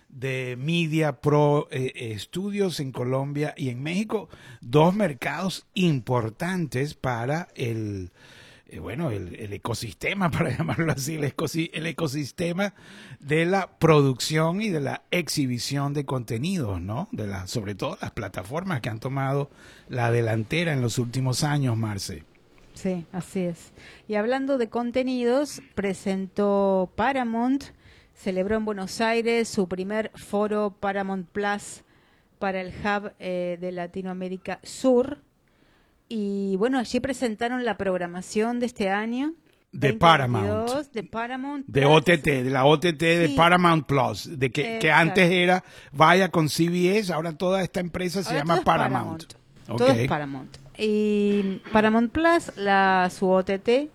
de 0.07 0.55
Media 0.57 1.19
Pro 1.19 1.67
eh, 1.71 2.15
Studios 2.17 2.79
en 2.79 2.93
Colombia 2.93 3.53
y 3.57 3.67
en 3.67 3.83
México, 3.83 4.29
dos 4.61 4.95
mercados 4.95 5.67
importantes 5.73 6.93
para 6.93 7.49
el, 7.53 8.05
eh, 8.05 8.42
bueno, 8.79 9.11
el, 9.11 9.53
ecosistema, 9.53 10.31
para 10.31 10.55
llamarlo 10.55 10.91
así, 10.91 11.15
el, 11.15 11.33
el, 11.73 11.85
ecosistema 11.85 12.73
de 13.19 13.45
la 13.45 13.77
producción 13.77 14.61
y 14.61 14.69
de 14.69 14.81
la 14.81 15.03
exhibición 15.11 15.93
de 15.93 16.05
contenidos, 16.05 16.81
¿no? 16.81 17.09
De 17.11 17.27
la, 17.27 17.47
sobre 17.47 17.75
todo 17.75 17.97
las 18.01 18.11
plataformas 18.11 18.81
que 18.81 18.89
han 18.89 18.99
tomado 18.99 19.49
la 19.89 20.11
delantera 20.11 20.73
en 20.73 20.81
los 20.81 20.97
últimos 20.97 21.43
años, 21.43 21.77
Marce. 21.77 22.23
Sí, 22.73 23.05
así 23.11 23.41
es. 23.41 23.71
Y 24.07 24.15
hablando 24.15 24.57
de 24.57 24.69
contenidos, 24.69 25.61
presentó 25.75 26.91
Paramount, 26.95 27.65
celebró 28.15 28.57
en 28.57 28.65
Buenos 28.65 28.99
Aires 29.01 29.47
su 29.47 29.67
primer 29.67 30.11
foro 30.15 30.75
Paramount 30.79 31.27
Plus 31.29 31.83
para 32.39 32.61
el 32.61 32.69
hub 32.69 33.13
eh, 33.19 33.57
de 33.61 33.71
Latinoamérica 33.71 34.59
Sur, 34.63 35.19
y 36.15 36.57
bueno, 36.57 36.77
allí 36.77 36.99
presentaron 36.99 37.65
la 37.65 37.75
programación 37.75 38.59
de 38.59 38.67
este 38.67 38.91
año. 38.91 39.33
De 39.71 39.93
Paramount. 39.93 40.69
De 40.93 41.03
Paramount. 41.03 41.65
De 41.65 41.85
OTT, 41.85 42.23
de 42.23 42.49
la 42.51 42.65
OTT 42.65 42.99
de 42.99 43.33
Paramount 43.35 43.87
Plus. 43.87 44.29
De 44.37 44.51
que, 44.51 44.77
que, 44.77 44.91
antes 44.91 45.31
era 45.31 45.63
vaya 45.91 46.29
con 46.29 46.49
CBS, 46.49 47.11
ahora 47.11 47.35
toda 47.35 47.63
esta 47.63 47.79
empresa 47.79 48.21
se 48.21 48.35
llama 48.35 48.61
Paramount. 48.63 49.23
Todo 49.65 49.87
es 49.87 50.07
Paramount. 50.07 50.55
Y 50.77 51.59
Paramount 51.71 52.11
Plus, 52.11 52.55
la, 52.57 53.09
su 53.09 53.27
OTT, 53.27 53.89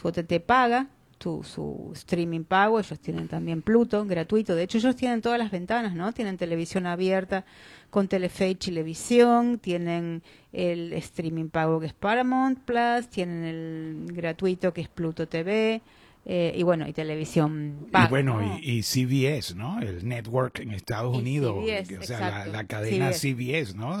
su 0.00 0.08
OTT 0.08 0.40
paga, 0.40 0.86
tu, 1.20 1.44
su 1.44 1.90
streaming 1.92 2.44
pago, 2.44 2.80
ellos 2.80 2.98
tienen 2.98 3.28
también 3.28 3.60
Pluto, 3.60 4.06
gratuito. 4.06 4.54
De 4.54 4.62
hecho, 4.62 4.78
ellos 4.78 4.96
tienen 4.96 5.20
todas 5.20 5.38
las 5.38 5.50
ventanas, 5.50 5.94
¿no? 5.94 6.12
Tienen 6.12 6.38
televisión 6.38 6.86
abierta 6.86 7.44
con 7.90 8.08
Telefe 8.08 8.48
y 8.48 8.54
Televisión, 8.54 9.58
tienen 9.58 10.22
el 10.50 10.94
streaming 10.94 11.50
pago 11.50 11.78
que 11.78 11.88
es 11.88 11.92
Paramount 11.92 12.60
Plus, 12.60 13.08
tienen 13.10 13.44
el 13.44 14.14
gratuito 14.14 14.72
que 14.72 14.80
es 14.80 14.88
Pluto 14.88 15.28
TV. 15.28 15.82
Eh, 16.24 16.54
y 16.56 16.62
bueno, 16.62 16.88
y 16.88 16.94
televisión 16.94 17.88
paga. 17.92 18.06
Y 18.06 18.08
bueno, 18.08 18.58
y, 18.62 18.82
CBS, 18.82 19.54
¿no? 19.54 19.78
El 19.80 20.08
network 20.08 20.60
en 20.60 20.70
Estados 20.70 21.14
Unidos, 21.14 21.54
o 21.54 22.02
sea, 22.02 22.46
la, 22.46 22.64
cadena 22.64 23.12
CBS, 23.12 23.74
¿no? 23.74 24.00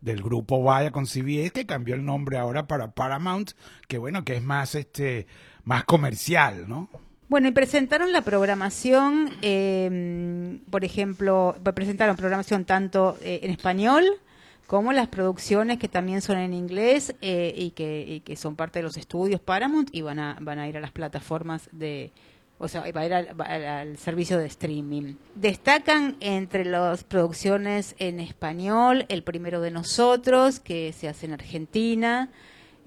del 0.00 0.22
grupo 0.22 0.62
Vaya 0.62 0.90
con 0.90 1.06
CBS, 1.06 1.50
que 1.50 1.66
cambió 1.66 1.94
el 1.94 2.04
nombre 2.04 2.38
ahora 2.38 2.66
para 2.66 2.92
Paramount, 2.92 3.52
que 3.86 3.98
bueno, 3.98 4.24
que 4.24 4.36
es 4.36 4.42
más, 4.42 4.74
este, 4.74 5.26
más 5.68 5.84
comercial, 5.84 6.66
¿no? 6.66 6.88
Bueno, 7.28 7.46
y 7.46 7.50
presentaron 7.50 8.10
la 8.10 8.22
programación, 8.22 9.30
eh, 9.42 10.58
por 10.70 10.82
ejemplo, 10.82 11.54
presentaron 11.74 12.16
programación 12.16 12.64
tanto 12.64 13.18
eh, 13.20 13.40
en 13.42 13.50
español 13.50 14.04
como 14.66 14.94
las 14.94 15.08
producciones 15.08 15.78
que 15.78 15.88
también 15.88 16.22
son 16.22 16.38
en 16.38 16.54
inglés 16.54 17.14
eh, 17.20 17.52
y, 17.54 17.72
que, 17.72 18.22
que 18.24 18.36
son 18.36 18.56
parte 18.56 18.78
de 18.78 18.84
los 18.84 18.96
estudios 18.96 19.42
Paramount 19.42 19.90
y 19.92 20.00
van 20.00 20.18
a, 20.18 20.38
van 20.40 20.58
a 20.58 20.68
ir 20.68 20.78
a 20.78 20.80
las 20.80 20.90
plataformas 20.90 21.68
de, 21.70 22.12
o 22.58 22.66
sea, 22.66 22.90
va 22.90 23.02
a 23.02 23.06
ir 23.06 23.14
al, 23.14 23.98
servicio 23.98 24.38
de 24.38 24.46
streaming. 24.46 25.16
Destacan 25.34 26.16
entre 26.20 26.64
las 26.64 27.04
producciones 27.04 27.94
en 27.98 28.20
español 28.20 29.04
El 29.10 29.22
Primero 29.22 29.60
de 29.60 29.70
Nosotros, 29.70 30.60
que 30.60 30.94
se 30.94 31.08
hace 31.08 31.26
en 31.26 31.34
Argentina, 31.34 32.30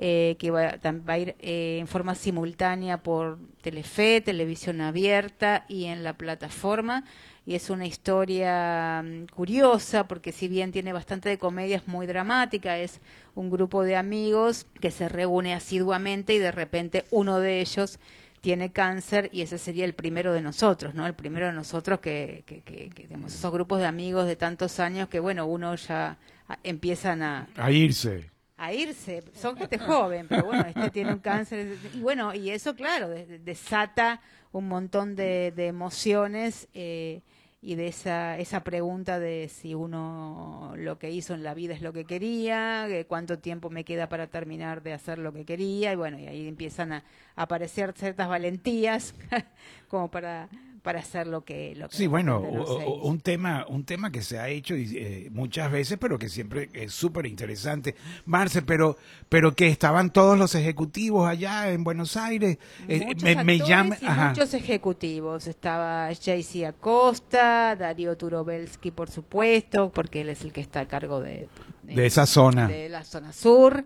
eh, 0.03 0.35
que 0.39 0.49
va, 0.49 0.79
a 1.05 1.17
ir 1.19 1.35
eh, 1.41 1.77
en 1.79 1.85
forma 1.85 2.15
simultánea 2.15 3.03
por 3.03 3.37
Telefe, 3.61 4.19
Televisión 4.19 4.81
Abierta 4.81 5.63
y 5.67 5.85
en 5.85 6.03
la 6.03 6.13
plataforma 6.13 7.03
y 7.45 7.53
es 7.53 7.69
una 7.69 7.85
historia 7.85 9.03
mm, 9.05 9.27
curiosa 9.27 10.07
porque 10.07 10.31
si 10.31 10.47
bien 10.47 10.71
tiene 10.71 10.91
bastante 10.91 11.29
de 11.29 11.37
comedia 11.37 11.77
es 11.77 11.87
muy 11.87 12.07
dramática, 12.07 12.79
es 12.79 12.99
un 13.35 13.51
grupo 13.51 13.83
de 13.83 13.95
amigos 13.95 14.65
que 14.79 14.89
se 14.89 15.07
reúne 15.07 15.53
asiduamente 15.53 16.33
y 16.33 16.39
de 16.39 16.51
repente 16.51 17.05
uno 17.11 17.39
de 17.39 17.61
ellos 17.61 17.99
tiene 18.41 18.71
cáncer 18.71 19.29
y 19.31 19.41
ese 19.41 19.59
sería 19.59 19.85
el 19.85 19.93
primero 19.93 20.33
de 20.33 20.41
nosotros, 20.41 20.95
¿no? 20.95 21.05
El 21.05 21.13
primero 21.13 21.45
de 21.45 21.53
nosotros 21.53 21.99
que, 21.99 22.43
que, 22.47 22.61
que, 22.61 22.89
tenemos 22.89 23.35
esos 23.35 23.51
grupos 23.51 23.77
de 23.79 23.85
amigos 23.85 24.25
de 24.25 24.35
tantos 24.35 24.79
años 24.79 25.09
que, 25.09 25.19
bueno, 25.19 25.45
uno 25.45 25.75
ya 25.75 26.17
empiezan 26.63 27.21
a... 27.21 27.47
A 27.55 27.69
irse. 27.69 28.30
A 28.61 28.73
irse. 28.73 29.23
Son 29.33 29.57
gente 29.57 29.79
joven, 29.79 30.27
pero 30.29 30.43
bueno, 30.43 30.65
este 30.67 30.89
tiene 30.91 31.13
un 31.13 31.19
cáncer. 31.19 31.77
Y 31.95 31.99
bueno, 31.99 32.33
y 32.35 32.51
eso, 32.51 32.75
claro, 32.75 33.09
desata 33.09 34.21
un 34.51 34.67
montón 34.67 35.15
de, 35.15 35.51
de 35.55 35.67
emociones. 35.67 36.67
Eh, 36.73 37.21
y 37.63 37.75
de 37.75 37.87
esa, 37.87 38.39
esa 38.39 38.63
pregunta 38.63 39.19
de 39.19 39.47
si 39.47 39.75
uno 39.75 40.73
lo 40.77 40.97
que 40.97 41.11
hizo 41.11 41.35
en 41.35 41.43
la 41.43 41.53
vida 41.53 41.75
es 41.75 41.81
lo 41.83 41.93
que 41.93 42.05
quería, 42.05 42.87
cuánto 43.07 43.37
tiempo 43.37 43.69
me 43.69 43.83
queda 43.83 44.09
para 44.09 44.27
terminar 44.27 44.81
de 44.81 44.93
hacer 44.93 45.19
lo 45.19 45.31
que 45.31 45.45
quería, 45.45 45.93
y 45.93 45.95
bueno, 45.95 46.17
y 46.17 46.25
ahí 46.25 46.47
empiezan 46.47 46.91
a, 46.91 47.03
aparecer 47.35 47.93
ciertas 47.95 48.27
valentías 48.27 49.13
como 49.87 50.09
para 50.09 50.49
para 50.81 50.99
hacer 50.99 51.27
lo 51.27 51.43
que 51.43 51.75
lo 51.75 51.89
sí 51.89 52.07
bueno 52.07 52.39
un 52.39 53.19
tema 53.19 53.65
un 53.69 53.83
tema 53.83 54.11
que 54.11 54.21
se 54.21 54.39
ha 54.39 54.49
hecho 54.49 54.73
eh, 54.75 55.29
muchas 55.31 55.71
veces 55.71 55.97
pero 55.99 56.17
que 56.17 56.29
siempre 56.29 56.69
es 56.73 56.93
súper 56.93 57.25
interesante 57.27 57.95
Marce 58.25 58.61
pero 58.61 58.97
pero 59.29 59.55
que 59.55 59.67
estaban 59.67 60.11
todos 60.11 60.37
los 60.37 60.55
ejecutivos 60.55 61.27
allá 61.27 61.71
en 61.71 61.83
Buenos 61.83 62.17
Aires 62.17 62.57
eh, 62.87 63.15
me, 63.21 63.43
me 63.43 63.59
llama 63.59 63.97
muchos 64.29 64.53
ejecutivos. 64.53 65.47
Estaba 65.47 66.09
Jaycee 66.13 66.65
Acosta 66.65 67.75
Darío 67.75 68.17
Turobelsky 68.17 68.91
por 68.91 69.09
supuesto 69.09 69.91
porque 69.91 70.21
él 70.21 70.29
es 70.29 70.41
el 70.41 70.51
que 70.51 70.61
está 70.61 70.81
a 70.81 70.87
cargo 70.87 71.21
de 71.21 71.47
de, 71.83 72.05
esa 72.05 72.25
zona. 72.25 72.67
de 72.67 72.89
la 72.89 73.03
zona 73.03 73.33
sur 73.33 73.83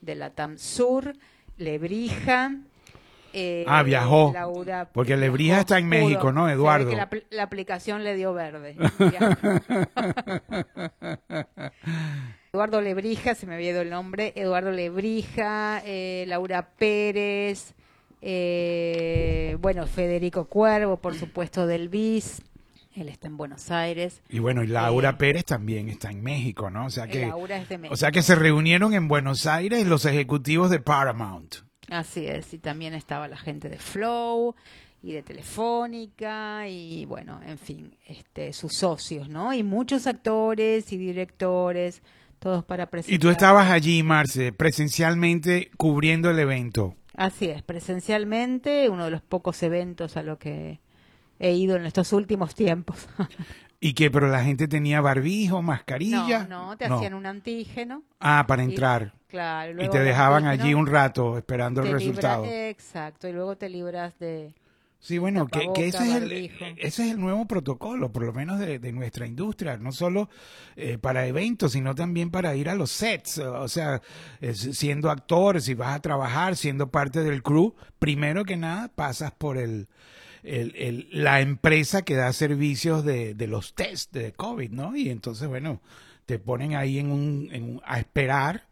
de 0.00 0.14
la 0.14 0.30
TAM 0.30 0.58
Sur 0.58 1.14
Lebrija 1.56 2.54
eh, 3.38 3.64
ah, 3.68 3.82
viajó. 3.82 4.34
porque 4.92 5.16
Lebrija 5.16 5.60
está 5.60 5.78
en 5.78 5.88
México, 5.88 6.32
¿no, 6.32 6.50
Eduardo? 6.50 6.90
la, 7.30 7.42
aplicación 7.42 8.04
le 8.04 8.16
dio 8.16 8.34
verde. 8.34 8.76
Eduardo 12.52 12.80
Lebrija, 12.80 13.34
se 13.34 13.46
me 13.46 13.54
había 13.54 13.70
ido 13.70 13.82
el 13.82 13.90
nombre. 13.90 14.32
Eduardo 14.34 14.72
Lebrija, 14.72 15.80
eh, 15.84 16.24
Laura 16.26 16.70
Pérez, 16.76 17.74
eh, 18.20 19.56
bueno, 19.60 19.86
Federico 19.86 20.46
Cuervo, 20.46 20.96
por 20.96 21.14
supuesto, 21.14 21.66
del 21.66 21.88
BIS. 21.88 22.42
Él 22.94 23.08
está 23.08 23.28
en 23.28 23.36
Buenos 23.36 23.70
Aires. 23.70 24.22
Y 24.28 24.40
bueno, 24.40 24.64
y 24.64 24.66
Laura 24.66 25.18
Pérez 25.18 25.44
también 25.44 25.88
está 25.88 26.10
en 26.10 26.22
México, 26.22 26.68
¿no? 26.68 26.86
O 26.86 26.90
sea 26.90 27.06
que, 27.06 27.30
O 27.90 27.96
sea 27.96 28.10
que 28.10 28.22
se 28.22 28.34
reunieron 28.34 28.92
en 28.92 29.06
Buenos 29.06 29.46
Aires 29.46 29.86
los 29.86 30.04
ejecutivos 30.04 30.68
de 30.70 30.80
Paramount. 30.80 31.67
Así 31.90 32.26
es, 32.26 32.52
y 32.52 32.58
también 32.58 32.94
estaba 32.94 33.28
la 33.28 33.36
gente 33.36 33.68
de 33.68 33.78
Flow 33.78 34.54
y 35.02 35.12
de 35.12 35.22
Telefónica 35.22 36.68
y 36.68 37.06
bueno, 37.06 37.40
en 37.46 37.58
fin, 37.58 37.96
este, 38.06 38.52
sus 38.52 38.74
socios, 38.74 39.28
¿no? 39.28 39.54
Y 39.54 39.62
muchos 39.62 40.06
actores 40.06 40.92
y 40.92 40.98
directores, 40.98 42.02
todos 42.38 42.64
para 42.64 42.86
presentar. 42.86 43.14
Y 43.14 43.18
tú 43.18 43.30
estabas 43.30 43.70
allí, 43.70 44.02
Marce, 44.02 44.52
presencialmente 44.52 45.70
cubriendo 45.76 46.30
el 46.30 46.38
evento. 46.38 46.94
Así 47.14 47.46
es, 47.46 47.62
presencialmente, 47.62 48.88
uno 48.88 49.06
de 49.06 49.10
los 49.10 49.22
pocos 49.22 49.62
eventos 49.62 50.16
a 50.16 50.22
lo 50.22 50.38
que 50.38 50.80
he 51.38 51.52
ido 51.52 51.76
en 51.76 51.86
estos 51.86 52.12
últimos 52.12 52.54
tiempos. 52.54 53.08
¿Y 53.80 53.94
qué? 53.94 54.10
¿Pero 54.10 54.28
la 54.28 54.42
gente 54.42 54.66
tenía 54.66 55.00
barbijo, 55.00 55.62
mascarilla? 55.62 56.46
No, 56.48 56.68
no, 56.68 56.76
te 56.76 56.86
hacían 56.86 57.14
un 57.14 57.26
antígeno. 57.26 58.02
Ah, 58.18 58.44
para 58.48 58.64
entrar. 58.64 59.14
Claro. 59.28 59.82
Y, 59.82 59.88
te 59.88 60.00
dejaban 60.00 60.46
allí 60.46 60.74
un 60.74 60.86
rato 60.86 61.38
esperando 61.38 61.82
el 61.82 61.92
resultado. 61.92 62.44
exacto, 62.44 63.28
y 63.28 63.32
luego 63.32 63.56
te 63.56 63.68
libras 63.68 64.18
de... 64.18 64.54
Sí, 65.00 65.18
bueno, 65.18 65.46
que, 65.46 65.86
ese, 65.86 66.08
es 66.08 66.14
el, 66.16 66.32
ese 66.32 67.04
es 67.04 67.12
el 67.12 67.20
nuevo 67.20 67.46
protocolo, 67.46 68.10
por 68.10 68.24
lo 68.24 68.32
menos 68.32 68.58
de, 68.58 68.80
nuestra 68.92 69.26
industria, 69.26 69.76
no 69.76 69.92
solo 69.92 70.28
eh, 70.74 70.98
para 70.98 71.24
eventos, 71.28 71.72
sino 71.72 71.94
también 71.94 72.32
para 72.32 72.56
ir 72.56 72.68
a 72.68 72.74
los 72.74 72.90
sets, 72.90 73.38
o 73.38 73.68
sea, 73.68 74.02
siendo 74.52 75.08
actor, 75.08 75.62
si 75.62 75.74
vas 75.74 75.94
a 75.94 76.00
trabajar, 76.00 76.56
siendo 76.56 76.90
parte 76.90 77.22
del 77.22 77.44
crew, 77.44 77.76
primero 78.00 78.44
que 78.44 78.56
nada 78.56 78.88
pasas 78.88 79.30
por 79.30 79.56
el, 79.56 79.86
el, 80.42 81.08
la 81.12 81.42
empresa 81.42 82.02
que 82.02 82.14
da 82.14 82.32
servicios 82.32 83.04
de, 83.04 83.34
de 83.34 83.46
los 83.46 83.76
test 83.76 84.12
de 84.12 84.32
COVID, 84.32 84.70
¿no? 84.70 84.96
Y 84.96 85.10
entonces, 85.10 85.46
bueno, 85.46 85.80
te 86.26 86.38
ponen 86.38 86.74
ahí 86.74 86.98
en 86.98 87.10
un, 87.10 87.80
a 87.86 87.98
esperar 87.98 88.67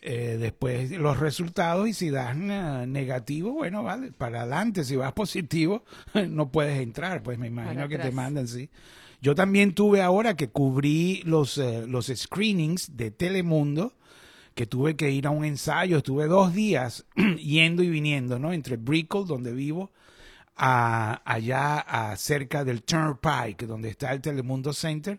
eh, 0.00 0.36
después 0.38 0.90
los 0.92 1.18
resultados 1.18 1.88
y 1.88 1.92
si 1.92 2.10
das 2.10 2.36
negativo, 2.36 3.52
bueno, 3.52 3.82
vale, 3.82 4.12
para 4.12 4.40
adelante. 4.40 4.84
Si 4.84 4.96
vas 4.96 5.12
positivo, 5.12 5.84
no 6.28 6.50
puedes 6.50 6.80
entrar, 6.80 7.22
pues 7.22 7.38
me 7.38 7.48
imagino 7.48 7.88
que 7.88 7.98
te 7.98 8.10
mandan, 8.10 8.48
sí. 8.48 8.70
Yo 9.20 9.34
también 9.34 9.74
tuve 9.74 10.00
ahora 10.00 10.36
que 10.36 10.48
cubrí 10.48 11.22
los, 11.24 11.58
eh, 11.58 11.86
los 11.88 12.06
screenings 12.06 12.96
de 12.96 13.10
Telemundo, 13.10 13.94
que 14.54 14.66
tuve 14.66 14.94
que 14.94 15.10
ir 15.10 15.26
a 15.26 15.30
un 15.30 15.44
ensayo, 15.44 15.98
estuve 15.98 16.26
dos 16.26 16.54
días 16.54 17.04
yendo 17.42 17.82
y 17.82 17.90
viniendo, 17.90 18.38
¿no? 18.38 18.52
Entre 18.52 18.76
Brickell, 18.76 19.26
donde 19.26 19.52
vivo, 19.52 19.90
a, 20.56 21.22
allá 21.24 21.78
a 21.78 22.16
cerca 22.16 22.64
del 22.64 22.82
Turnpike, 22.82 23.66
donde 23.66 23.88
está 23.88 24.12
el 24.12 24.20
Telemundo 24.20 24.72
Center. 24.72 25.18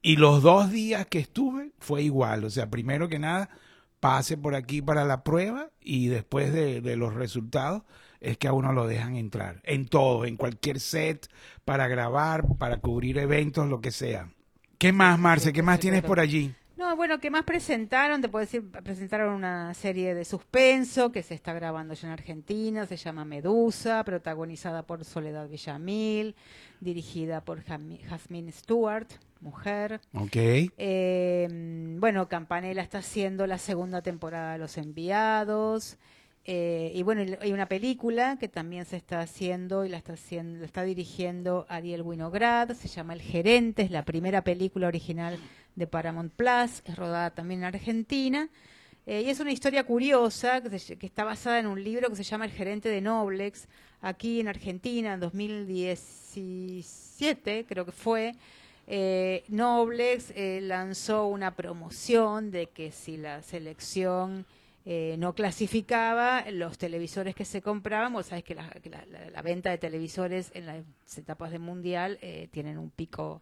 Y 0.00 0.16
los 0.16 0.42
dos 0.42 0.70
días 0.70 1.06
que 1.06 1.18
estuve 1.18 1.72
fue 1.78 2.02
igual. 2.02 2.44
O 2.44 2.50
sea, 2.50 2.68
primero 2.68 3.08
que 3.08 3.18
nada, 3.18 3.48
pase 4.04 4.36
por 4.36 4.54
aquí 4.54 4.82
para 4.82 5.06
la 5.06 5.24
prueba 5.24 5.70
y 5.80 6.08
después 6.08 6.52
de, 6.52 6.82
de 6.82 6.94
los 6.94 7.14
resultados 7.14 7.84
es 8.20 8.36
que 8.36 8.48
a 8.48 8.52
uno 8.52 8.74
lo 8.74 8.86
dejan 8.86 9.16
entrar. 9.16 9.62
En 9.64 9.88
todo, 9.88 10.26
en 10.26 10.36
cualquier 10.36 10.78
set, 10.78 11.26
para 11.64 11.88
grabar, 11.88 12.44
para 12.58 12.80
cubrir 12.80 13.16
eventos, 13.16 13.66
lo 13.66 13.80
que 13.80 13.90
sea. 13.90 14.28
¿Qué 14.76 14.92
más, 14.92 15.18
Marce? 15.18 15.54
¿Qué 15.54 15.62
más 15.62 15.80
tienes 15.80 16.02
por 16.02 16.20
allí? 16.20 16.54
No, 16.76 16.94
bueno, 16.96 17.18
¿qué 17.18 17.30
más 17.30 17.44
presentaron? 17.44 18.20
Te 18.20 18.28
puedo 18.28 18.44
decir, 18.44 18.70
presentaron 18.70 19.32
una 19.32 19.72
serie 19.72 20.14
de 20.14 20.26
suspenso 20.26 21.10
que 21.10 21.22
se 21.22 21.32
está 21.32 21.54
grabando 21.54 21.94
ya 21.94 22.08
en 22.08 22.12
Argentina, 22.12 22.84
se 22.84 22.98
llama 22.98 23.24
Medusa, 23.24 24.04
protagonizada 24.04 24.82
por 24.82 25.02
Soledad 25.06 25.48
Villamil, 25.48 26.36
dirigida 26.80 27.42
por 27.42 27.62
Jasmine 27.64 28.52
Stewart, 28.52 29.06
mujer. 29.44 30.00
Ok. 30.14 30.34
Eh, 30.78 31.46
bueno, 32.00 32.28
Campanella 32.28 32.82
está 32.82 32.98
haciendo 32.98 33.46
la 33.46 33.58
segunda 33.58 34.02
temporada 34.02 34.54
de 34.54 34.58
Los 34.58 34.76
Enviados. 34.78 35.96
Eh, 36.46 36.90
y 36.94 37.02
bueno, 37.02 37.22
hay 37.40 37.52
una 37.52 37.66
película 37.66 38.36
que 38.38 38.48
también 38.48 38.84
se 38.84 38.96
está 38.96 39.20
haciendo 39.20 39.84
y 39.86 39.88
la 39.88 39.96
está 39.96 40.12
haciendo, 40.14 40.62
está 40.64 40.82
dirigiendo 40.82 41.64
Ariel 41.70 42.02
Winograd, 42.02 42.72
se 42.72 42.88
llama 42.88 43.14
El 43.14 43.22
Gerente, 43.22 43.80
es 43.82 43.90
la 43.90 44.04
primera 44.04 44.42
película 44.44 44.88
original 44.88 45.38
de 45.74 45.86
Paramount 45.86 46.34
Plus, 46.34 46.82
es 46.84 46.96
rodada 46.96 47.30
también 47.30 47.60
en 47.60 47.66
Argentina. 47.66 48.50
Eh, 49.06 49.22
y 49.26 49.30
es 49.30 49.40
una 49.40 49.52
historia 49.52 49.84
curiosa 49.84 50.60
que, 50.62 50.78
se- 50.78 50.96
que 50.98 51.06
está 51.06 51.24
basada 51.24 51.58
en 51.60 51.66
un 51.66 51.82
libro 51.82 52.08
que 52.10 52.16
se 52.16 52.24
llama 52.24 52.44
El 52.44 52.50
gerente 52.50 52.90
de 52.90 53.00
Noblex, 53.00 53.66
aquí 54.02 54.40
en 54.40 54.48
Argentina, 54.48 55.14
en 55.14 55.20
2017 55.20 57.64
creo 57.68 57.84
que 57.86 57.92
fue. 57.92 58.34
Eh, 58.86 59.44
Noblex 59.48 60.30
eh, 60.36 60.60
lanzó 60.62 61.26
una 61.26 61.52
promoción 61.54 62.50
de 62.50 62.66
que 62.68 62.92
si 62.92 63.16
la 63.16 63.42
selección 63.42 64.46
eh, 64.86 65.16
no 65.18 65.32
clasificaba, 65.34 66.44
los 66.50 66.76
televisores 66.76 67.34
que 67.34 67.44
se 67.46 67.62
compraban, 67.62 68.12
vos 68.12 68.26
sabés 68.26 68.44
que 68.44 68.54
la, 68.54 68.70
la- 68.90 69.06
la- 69.06 69.30
la 69.30 69.42
venta 69.42 69.70
de 69.70 69.78
televisores 69.78 70.50
en 70.54 70.66
las 70.66 70.84
etapas 71.16 71.50
de 71.50 71.58
mundial 71.58 72.18
eh, 72.20 72.48
tienen 72.50 72.76
un 72.78 72.90
pico 72.90 73.40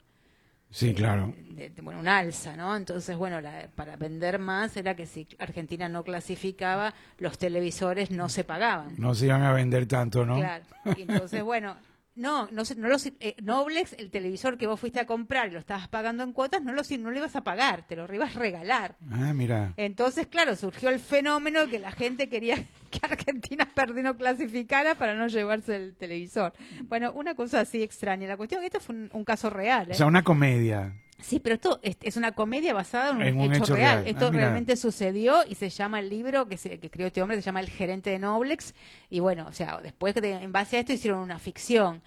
Sí, 0.71 0.95
claro. 0.95 1.35
de- 1.51 1.69
de- 1.71 1.83
bueno, 1.83 1.99
un 2.01 2.09
alza, 2.09 2.57
¿no? 2.57 2.75
Entonces, 2.77 3.17
bueno, 3.17 3.41
la- 3.41 3.69
para 3.75 3.97
vender 3.97 4.39
más 4.39 4.77
era 4.77 4.95
que 4.95 5.05
si 5.07 5.27
Argentina 5.39 5.89
no 5.89 6.05
clasificaba, 6.05 6.95
los 7.19 7.37
televisores 7.39 8.11
no 8.13 8.29
se 8.29 8.45
pagaban. 8.45 8.95
No 8.97 9.15
se 9.15 9.27
iban 9.27 9.43
a 9.43 9.53
vender 9.53 9.87
tanto, 9.87 10.25
¿no? 10.25 10.37
Claro. 10.37 10.65
Y 10.97 11.03
entonces, 11.03 11.43
bueno, 11.43 11.77
no, 12.15 12.49
no, 12.51 12.63
no 12.77 12.89
los, 12.89 13.07
eh, 13.07 13.37
Noblex, 13.43 13.95
el 13.95 14.11
televisor 14.11 14.59
que 14.59 14.67
vos 14.67 14.79
fuiste 14.79 15.01
a 15.01 15.07
comprar 15.07 15.49
y 15.49 15.53
lo 15.53 15.59
estabas 15.59 15.89
pagando 15.89 16.23
en 16.23 16.33
cuotas, 16.33 16.63
no 16.63 16.73
lo, 16.73 16.83
no 16.99 17.11
lo 17.11 17.17
ibas 17.17 17.37
a 17.37 17.45
pagar, 17.45 17.87
te 17.87 17.97
lo 17.97 18.13
ibas 18.13 18.37
a 18.37 18.39
regalar. 18.39 18.97
Ah, 19.11 19.33
mira. 19.33 19.73
Entonces, 19.77 20.27
claro, 20.27 20.57
surgió 20.57 20.91
el 20.91 20.99
fenómeno 20.99 21.69
que 21.69 21.79
la 21.79 21.93
gente 21.93 22.29
quería 22.29 22.57
que 22.91 23.01
Argentina 23.03 23.69
perdiera 23.75 23.93
no 24.03 24.17
clasificara 24.17 24.95
para 24.95 25.15
no 25.15 25.29
llevarse 25.29 25.77
el 25.77 25.95
televisor. 25.95 26.53
Bueno, 26.85 27.13
una 27.13 27.35
cosa 27.35 27.61
así 27.61 27.83
extraña. 27.83 28.27
La 28.27 28.37
cuestión 28.37 28.65
esto 28.65 28.81
fue 28.81 28.95
un, 28.95 29.11
un 29.13 29.25
caso 29.25 29.51
real. 29.51 29.89
¿eh? 29.89 29.93
O 29.93 29.95
sea, 29.95 30.07
una 30.07 30.23
comedia. 30.25 30.95
Sí, 31.23 31.39
pero 31.41 31.55
esto 31.55 31.81
es, 31.83 31.97
es 32.03 32.17
una 32.17 32.33
comedia 32.33 32.75
basada 32.75 33.11
en 33.11 33.17
un, 33.17 33.23
En 33.23 33.39
un 33.41 33.53
hecho, 33.55 33.63
hecho 33.65 33.77
real. 33.77 34.03
real. 34.03 34.07
Esto 34.07 34.27
Ah, 34.27 34.31
realmente 34.31 34.77
sucedió 34.77 35.45
y 35.49 35.55
se 35.55 35.71
llama 35.71 36.01
el 36.01 36.09
libro 36.11 36.47
que, 36.49 36.57
se, 36.57 36.79
que 36.81 36.87
escribió 36.89 37.07
este 37.09 37.23
hombre, 37.23 37.37
se 37.37 37.43
llama 37.43 37.61
El 37.61 37.71
gerente 37.71 38.11
de 38.11 38.19
Noblex. 38.19 38.75
Y 39.09 39.21
bueno, 39.21 39.47
o 39.49 39.53
sea, 39.53 39.81
después 39.83 40.15
de, 40.17 40.33
en 40.33 40.53
base 40.53 40.77
a 40.77 40.81
esto 40.81 40.93
hicieron 40.93 41.21
una 41.21 41.39
ficción, 41.39 42.03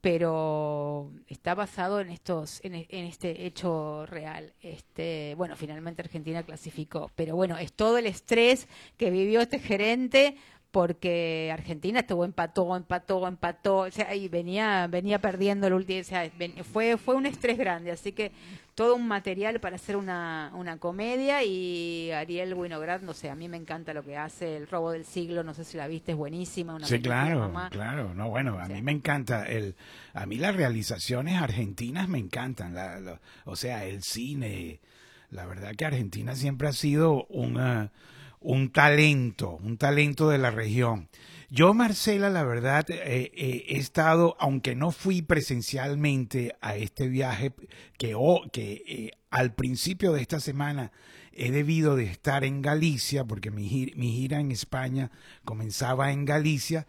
pero 0.00 1.10
está 1.26 1.54
basado 1.54 2.00
en 2.00 2.10
estos, 2.10 2.60
en, 2.64 2.74
en 2.74 3.04
este 3.06 3.46
hecho 3.46 4.06
real. 4.06 4.52
Este, 4.60 5.34
bueno, 5.36 5.56
finalmente 5.56 6.02
Argentina 6.02 6.42
clasificó, 6.44 7.10
pero 7.16 7.34
bueno, 7.36 7.58
es 7.58 7.72
todo 7.72 7.98
el 7.98 8.06
estrés 8.06 8.68
que 8.96 9.10
vivió 9.10 9.40
este 9.40 9.58
gerente 9.58 10.36
porque 10.76 11.48
Argentina 11.54 12.00
estuvo 12.00 12.26
empató, 12.26 12.76
empató, 12.76 13.26
empató, 13.26 13.76
o 13.78 13.90
sea, 13.90 14.14
y 14.14 14.28
venía 14.28 14.86
venía 14.88 15.18
perdiendo 15.18 15.66
el 15.68 15.72
último, 15.72 16.00
o 16.00 16.04
sea, 16.04 16.30
ven- 16.38 16.52
fue 16.70 16.98
fue 16.98 17.14
un 17.14 17.24
estrés 17.24 17.56
grande, 17.56 17.90
así 17.92 18.12
que 18.12 18.30
todo 18.74 18.94
un 18.94 19.08
material 19.08 19.58
para 19.58 19.76
hacer 19.76 19.96
una, 19.96 20.50
una 20.54 20.76
comedia 20.76 21.42
y 21.42 22.10
Ariel 22.12 22.52
Winograd, 22.52 23.00
no 23.00 23.14
sé, 23.14 23.30
a 23.30 23.34
mí 23.34 23.48
me 23.48 23.56
encanta 23.56 23.94
lo 23.94 24.02
que 24.02 24.18
hace, 24.18 24.58
El 24.58 24.66
robo 24.68 24.90
del 24.92 25.06
siglo, 25.06 25.42
no 25.42 25.54
sé 25.54 25.64
si 25.64 25.78
la 25.78 25.88
viste, 25.88 26.12
es 26.12 26.18
buenísima, 26.18 26.74
una 26.74 26.86
Sí, 26.86 27.00
claro, 27.00 27.50
claro. 27.70 28.12
No, 28.12 28.28
bueno, 28.28 28.58
a 28.58 28.66
Sí. 28.66 28.74
mí 28.74 28.82
me 28.82 28.92
encanta 28.92 29.46
el, 29.46 29.76
a 30.12 30.26
mí 30.26 30.36
las 30.36 30.54
realizaciones 30.54 31.40
argentinas 31.40 32.06
me 32.06 32.18
encantan. 32.18 32.74
la- 32.74 33.00
la- 33.00 33.20
o 33.46 33.56
sea, 33.56 33.86
el 33.86 34.02
cine. 34.02 34.80
La 35.30 35.46
verdad 35.46 35.72
que 35.74 35.86
Argentina 35.86 36.34
siempre 36.36 36.68
ha 36.68 36.72
sido 36.72 37.24
una- 37.30 37.90
un 38.46 38.70
talento, 38.70 39.58
un 39.60 39.76
talento 39.76 40.28
de 40.28 40.38
la 40.38 40.52
región. 40.52 41.08
Yo, 41.50 41.74
Marcela, 41.74 42.30
la 42.30 42.44
verdad, 42.44 42.88
eh, 42.90 43.32
eh, 43.34 43.64
he 43.68 43.76
estado, 43.76 44.36
aunque 44.38 44.76
no 44.76 44.92
fui 44.92 45.20
presencialmente 45.20 46.54
a 46.60 46.76
este 46.76 47.08
viaje, 47.08 47.52
que, 47.98 48.14
que 48.52 48.84
eh, 48.86 49.10
al 49.30 49.52
principio 49.52 50.12
de 50.12 50.22
esta 50.22 50.38
semana 50.38 50.92
he 51.32 51.50
debido 51.50 51.96
de 51.96 52.04
estar 52.04 52.44
en 52.44 52.62
Galicia, 52.62 53.24
porque 53.24 53.50
mi, 53.50 53.92
mi 53.96 54.12
gira 54.12 54.38
en 54.38 54.52
España 54.52 55.10
comenzaba 55.44 56.12
en 56.12 56.24
Galicia, 56.24 56.86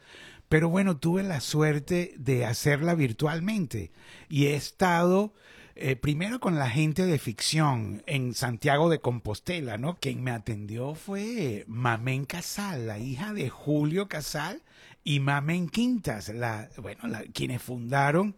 pero 0.49 0.69
bueno, 0.69 0.97
tuve 0.97 1.23
la 1.23 1.41
suerte 1.41 2.13
de 2.19 2.45
hacerla 2.45 2.93
virtualmente 2.93 3.91
y 4.29 4.45
he 4.45 4.55
estado 4.55 5.33
eh, 5.79 5.95
primero 5.95 6.39
con 6.39 6.57
la 6.59 6.69
gente 6.69 7.05
de 7.05 7.19
ficción 7.19 8.03
en 8.05 8.33
Santiago 8.33 8.89
de 8.89 8.99
Compostela, 8.99 9.77
¿no? 9.77 9.97
Quien 9.99 10.23
me 10.23 10.31
atendió 10.31 10.95
fue 10.95 11.63
Mamén 11.67 12.25
Casal, 12.25 12.87
la 12.87 12.99
hija 12.99 13.33
de 13.33 13.49
Julio 13.49 14.07
Casal 14.07 14.61
y 15.03 15.19
Mamén 15.19 15.69
Quintas, 15.69 16.29
la, 16.29 16.69
bueno, 16.77 17.07
la- 17.07 17.23
quienes 17.33 17.61
fundaron 17.61 18.35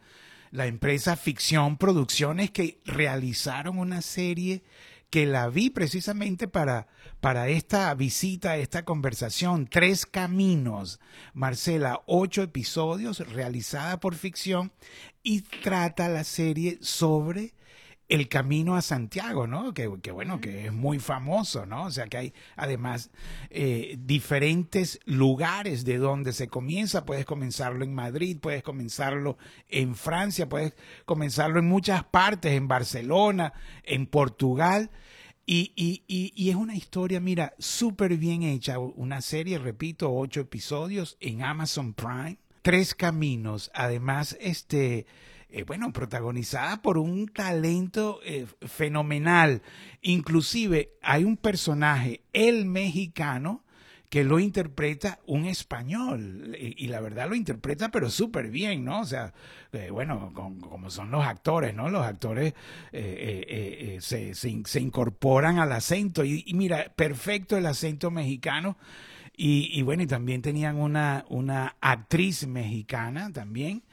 la 0.51 0.65
empresa 0.67 1.15
Ficción 1.15 1.77
Producciones 1.77 2.51
que 2.51 2.79
realizaron 2.85 3.77
una 3.79 4.01
serie 4.01 4.63
que 5.09 5.25
la 5.25 5.49
vi 5.49 5.69
precisamente 5.69 6.47
para, 6.47 6.87
para 7.19 7.49
esta 7.49 7.93
visita, 7.95 8.57
esta 8.57 8.85
conversación. 8.85 9.67
Tres 9.67 10.05
caminos, 10.05 10.99
Marcela, 11.33 12.01
ocho 12.05 12.43
episodios 12.43 13.19
realizada 13.31 13.99
por 13.99 14.15
ficción 14.15 14.71
y 15.23 15.41
trata 15.41 16.09
la 16.09 16.23
serie 16.23 16.77
sobre 16.81 17.53
el 18.09 18.27
camino 18.27 18.75
a 18.75 18.81
Santiago, 18.81 19.47
¿no? 19.47 19.73
Que, 19.73 19.89
que 20.01 20.11
bueno, 20.11 20.41
que 20.41 20.65
es 20.65 20.73
muy 20.73 20.99
famoso, 20.99 21.65
¿no? 21.67 21.85
O 21.85 21.91
sea 21.91 22.07
que 22.07 22.17
hay 22.17 22.33
además 22.55 23.11
eh, 23.51 23.97
diferentes 23.99 24.99
lugares 25.05 25.85
de 25.85 25.97
donde 25.99 26.33
se 26.33 26.47
comienza. 26.47 27.05
Puedes 27.05 27.25
comenzarlo 27.25 27.85
en 27.85 27.93
Madrid, 27.93 28.37
puedes 28.41 28.63
comenzarlo 28.63 29.37
en 29.69 29.95
Francia, 29.95 30.49
puedes 30.49 30.73
comenzarlo 31.05 31.59
en 31.59 31.67
muchas 31.67 32.03
partes, 32.03 32.51
en 32.53 32.67
Barcelona, 32.67 33.53
en 33.83 34.07
Portugal. 34.07 34.89
Y, 35.45 35.71
y, 35.75 36.03
y, 36.07 36.31
y 36.35 36.49
es 36.49 36.55
una 36.55 36.75
historia, 36.75 37.19
mira, 37.19 37.53
súper 37.57 38.17
bien 38.17 38.43
hecha. 38.43 38.79
Una 38.79 39.21
serie, 39.21 39.57
repito, 39.59 40.11
ocho 40.13 40.41
episodios 40.41 41.15
en 41.19 41.43
Amazon 41.43 41.93
Prime. 41.93 42.37
Tres 42.61 42.93
caminos. 42.93 43.71
Además, 43.73 44.37
este, 44.41 45.05
eh, 45.51 45.63
bueno, 45.63 45.91
protagonizada 45.91 46.81
por 46.81 46.97
un 46.97 47.27
talento 47.27 48.19
eh, 48.23 48.45
fenomenal. 48.61 49.61
Inclusive 50.01 50.91
hay 51.01 51.23
un 51.23 51.37
personaje, 51.37 52.21
el 52.33 52.65
mexicano, 52.65 53.63
que 54.09 54.23
lo 54.23 54.39
interpreta 54.39 55.19
un 55.27 55.45
español 55.45 56.55
y, 56.59 56.87
la 56.87 56.99
verdad 56.99 57.29
lo 57.29 57.35
interpreta 57.35 57.89
pero 57.89 58.09
súper 58.09 58.49
bien, 58.49 58.83
¿no? 58.83 59.01
O 59.01 59.05
sea, 59.05 59.33
eh, 59.71 59.91
bueno, 59.91 60.31
como 60.33 60.89
son 60.89 61.11
los 61.11 61.23
actores, 61.23 61.75
¿no? 61.75 61.91
Los 61.91 62.03
actores 62.03 62.55
eh, 62.91 63.99
se, 64.01 64.33
se 64.33 64.79
incorporan 64.79 65.59
al 65.59 65.71
acento 65.71 66.25
y, 66.25 66.43
y 66.47 66.55
mira, 66.55 66.91
perfecto 66.95 67.55
el 67.55 67.67
acento 67.67 68.09
mexicano 68.09 68.77
y, 69.41 69.69
y 69.71 69.83
bueno, 69.83 70.03
y 70.03 70.07
también 70.07 70.41
tenían 70.41 70.75
una, 70.75 71.23
una 71.29 71.77
actriz 71.79 72.45
mexicana 72.45 73.31
también. 73.31 73.83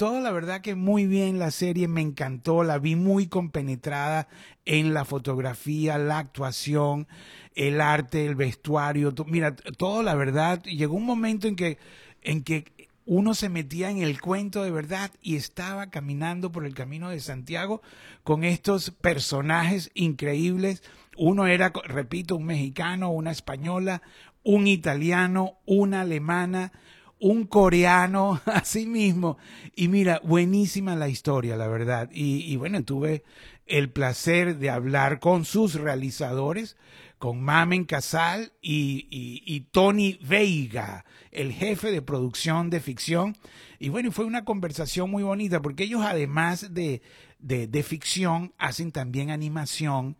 Todo 0.00 0.20
la 0.20 0.32
verdad 0.32 0.62
que 0.62 0.76
muy 0.76 1.06
bien 1.06 1.38
la 1.38 1.50
serie, 1.50 1.86
me 1.86 2.00
encantó, 2.00 2.64
la 2.64 2.78
vi 2.78 2.96
muy 2.96 3.26
compenetrada 3.26 4.28
en 4.64 4.94
la 4.94 5.04
fotografía, 5.04 5.98
la 5.98 6.16
actuación, 6.16 7.06
el 7.54 7.82
arte, 7.82 8.24
el 8.24 8.34
vestuario, 8.34 9.12
mira, 9.26 9.54
todo 9.54 10.02
la 10.02 10.14
verdad, 10.14 10.62
llegó 10.62 10.94
un 10.94 11.04
momento 11.04 11.48
en 11.48 11.54
que, 11.54 11.76
en 12.22 12.42
que 12.44 12.88
uno 13.04 13.34
se 13.34 13.50
metía 13.50 13.90
en 13.90 13.98
el 13.98 14.22
cuento 14.22 14.64
de 14.64 14.70
verdad 14.70 15.10
y 15.20 15.36
estaba 15.36 15.90
caminando 15.90 16.50
por 16.50 16.64
el 16.64 16.72
camino 16.72 17.10
de 17.10 17.20
Santiago 17.20 17.82
con 18.24 18.42
estos 18.42 18.92
personajes 18.92 19.90
increíbles. 19.92 20.82
Uno 21.18 21.46
era, 21.46 21.74
repito, 21.84 22.36
un 22.36 22.46
mexicano, 22.46 23.10
una 23.10 23.32
española, 23.32 24.00
un 24.44 24.66
italiano, 24.66 25.58
una 25.66 26.00
alemana, 26.00 26.72
un 27.20 27.44
coreano, 27.46 28.40
así 28.46 28.86
mismo. 28.86 29.38
Y 29.76 29.88
mira, 29.88 30.20
buenísima 30.24 30.96
la 30.96 31.08
historia, 31.08 31.56
la 31.56 31.68
verdad. 31.68 32.10
Y, 32.12 32.42
y 32.52 32.56
bueno, 32.56 32.82
tuve 32.84 33.22
el 33.66 33.90
placer 33.90 34.58
de 34.58 34.70
hablar 34.70 35.20
con 35.20 35.44
sus 35.44 35.74
realizadores, 35.74 36.76
con 37.18 37.40
Mamen 37.42 37.84
Casal 37.84 38.52
y, 38.62 39.06
y- 39.10 39.42
y 39.46 39.60
Tony 39.70 40.18
Veiga, 40.22 41.04
el 41.30 41.52
jefe 41.52 41.92
de 41.92 42.02
producción 42.02 42.70
de 42.70 42.80
ficción. 42.80 43.36
Y 43.78 43.90
bueno, 43.90 44.10
fue 44.10 44.24
una 44.24 44.44
conversación 44.44 45.10
muy 45.10 45.22
bonita 45.22 45.60
porque 45.62 45.84
ellos 45.84 46.02
además 46.04 46.72
de, 46.74 47.02
de, 47.38 47.66
de 47.66 47.82
ficción 47.82 48.52
hacen 48.58 48.90
también 48.92 49.30
animación. 49.30 50.16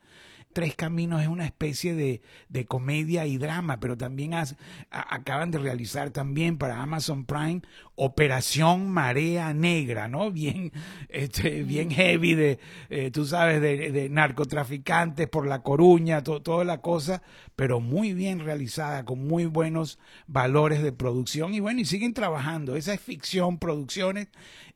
Tres 0.53 0.75
Caminos 0.75 1.23
es 1.23 1.29
una 1.29 1.45
especie 1.47 1.95
de, 1.95 2.23
de 2.49 2.65
comedia 2.67 3.25
y 3.27 3.39
drama, 3.39 3.79
pero 3.79 3.97
también 3.97 4.35
has- 4.35 4.57
a- 4.91 5.15
acaban 5.15 5.53
de 5.53 5.59
realizar 5.59 6.11
también 6.11 6.59
para 6.59 6.83
Amazon 6.83 7.25
Prime 7.25 7.63
Operación 7.95 8.91
Marea 8.91 9.55
Negra, 9.55 10.09
¿no? 10.09 10.31
Bien, 10.33 10.73
este, 11.09 11.63
bien 11.63 11.91
heavy 11.91 12.35
de, 12.35 12.59
eh, 12.89 13.11
tú 13.13 13.25
sabes, 13.27 13.61
de, 13.61 13.93
de 13.93 14.09
narcotraficantes 14.09 15.29
por 15.29 15.47
La 15.47 15.63
Coruña, 15.63 16.23
to- 16.25 16.43
toda 16.43 16.65
la 16.65 16.81
cosa, 16.81 17.23
pero 17.55 17.81
muy 17.81 18.13
bien 18.13 18.41
realizada, 18.41 19.05
con 19.05 19.27
muy 19.27 19.47
buenos 19.47 19.99
valores 20.27 20.83
de 20.83 20.93
producción 20.93 21.55
y 21.55 21.61
bueno, 21.61 21.81
y 21.81 21.85
siguen 21.85 22.13
trabajando. 22.15 22.75
Esa 22.77 22.95
es 22.95 23.01
ficción, 23.01 23.59
producciones 23.59 24.29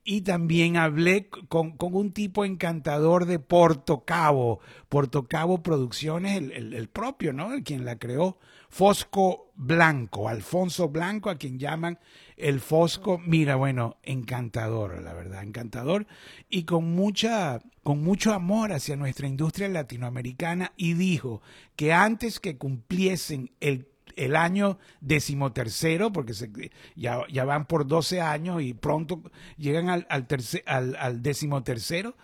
y 0.05 0.21
también 0.21 0.77
hablé 0.77 1.29
con, 1.49 1.77
un 1.79 2.13
tipo 2.13 2.45
encantador 2.45 3.25
de 3.25 3.39
Porto 3.39 4.05
Cabo, 4.05 4.61
Porto 4.91 5.27
Cabo 5.27 5.63
Producciones, 5.63 6.37
el, 6.37 6.75
el, 6.75 6.89
propio, 6.89 7.33
¿no? 7.33 7.51
quien 7.65 7.87
la 7.87 7.99
creó, 7.99 8.39
Fosco 8.69 9.51
Blanco, 9.55 10.29
Alfonso 10.29 10.89
Blanco, 10.89 11.31
a 11.31 11.37
quien 11.37 11.59
llaman 11.59 11.99
el 12.37 12.61
Fosco. 12.61 13.19
Mira, 13.25 13.57
bueno, 13.57 13.97
encantador, 14.03 15.01
la 15.01 15.15
verdad, 15.15 15.43
encantador 15.43 16.07
y 16.51 16.65
con 16.65 16.95
mucha, 16.95 17.61
con 17.83 18.03
mucho 18.03 18.35
amor 18.35 18.73
hacia 18.73 18.97
nuestra 18.97 19.27
industria 19.27 19.69
latinoamericana 19.69 20.73
y 20.77 20.95
dijo 20.95 21.41
que 21.77 21.95
antes 21.95 22.41
que 22.41 22.59
cumpliesen 22.59 23.53
el 23.61 23.89
el 24.17 24.37
año 24.37 24.79
decimotercero, 25.01 26.13
porque 26.13 26.35
se, 26.35 26.51
ya, 26.95 27.21
ya, 27.31 27.45
van 27.45 27.67
por 27.67 27.87
12 27.87 28.21
años 28.21 28.63
y 28.63 28.75
pronto 28.75 29.23
llegan 29.57 29.89
al, 29.89 30.07
al, 30.09 30.97
al, 30.99 31.23
decimotercero. 31.23 32.17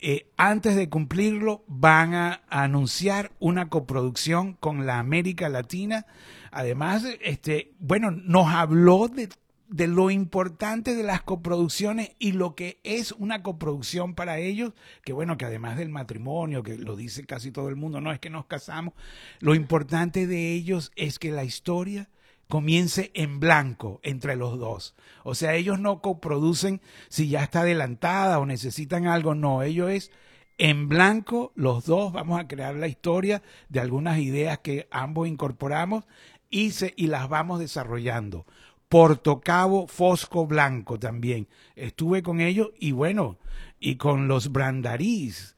Eh, 0.00 0.30
antes 0.36 0.76
de 0.76 0.88
cumplirlo, 0.88 1.64
van 1.66 2.14
a, 2.14 2.42
anunciar 2.48 3.32
una 3.38 3.68
coproducción 3.68 4.54
con 4.54 4.86
la 4.86 4.98
América 4.98 5.48
Latina. 5.48 6.06
Además, 6.50 7.04
este, 7.20 7.72
bueno, 7.78 8.10
nos 8.10 8.48
habló 8.48 9.08
de 9.08 9.28
de 9.68 9.86
lo 9.86 10.10
importante 10.10 10.94
de 10.94 11.02
las 11.02 11.22
coproducciones 11.22 12.12
y 12.18 12.32
lo 12.32 12.54
que 12.54 12.80
es 12.84 13.12
una 13.12 13.42
coproducción 13.42 14.14
para 14.14 14.38
ellos, 14.38 14.72
que 15.04 15.12
bueno, 15.12 15.36
que 15.38 15.46
además 15.46 15.76
del 15.76 15.88
matrimonio, 15.88 16.62
que 16.62 16.76
lo 16.76 16.96
dice 16.96 17.24
casi 17.24 17.50
todo 17.50 17.68
el 17.68 17.76
mundo, 17.76 18.00
no 18.00 18.12
es 18.12 18.20
que 18.20 18.30
nos 18.30 18.46
casamos, 18.46 18.94
lo 19.40 19.54
importante 19.54 20.26
de 20.26 20.52
ellos 20.52 20.92
es 20.96 21.18
que 21.18 21.30
la 21.30 21.44
historia 21.44 22.08
comience 22.48 23.10
en 23.14 23.40
blanco 23.40 24.00
entre 24.02 24.36
los 24.36 24.58
dos. 24.58 24.94
O 25.22 25.34
sea, 25.34 25.54
ellos 25.54 25.80
no 25.80 26.00
coproducen 26.00 26.80
si 27.08 27.28
ya 27.28 27.42
está 27.42 27.60
adelantada 27.60 28.38
o 28.38 28.46
necesitan 28.46 29.06
algo, 29.06 29.34
no, 29.34 29.62
ellos 29.62 29.90
es 29.90 30.10
en 30.56 30.88
blanco, 30.88 31.52
los 31.56 31.84
dos 31.84 32.12
vamos 32.12 32.38
a 32.38 32.46
crear 32.46 32.76
la 32.76 32.86
historia 32.86 33.42
de 33.68 33.80
algunas 33.80 34.18
ideas 34.18 34.58
que 34.58 34.86
ambos 34.92 35.26
incorporamos 35.26 36.04
y, 36.48 36.70
se, 36.70 36.94
y 36.96 37.08
las 37.08 37.28
vamos 37.28 37.58
desarrollando. 37.58 38.46
Portocabo 38.94 39.88
Fosco 39.88 40.46
Blanco 40.46 41.00
también. 41.00 41.48
Estuve 41.74 42.22
con 42.22 42.40
ellos 42.40 42.68
y 42.78 42.92
bueno, 42.92 43.38
y 43.80 43.96
con 43.96 44.28
los 44.28 44.52
Brandarís, 44.52 45.53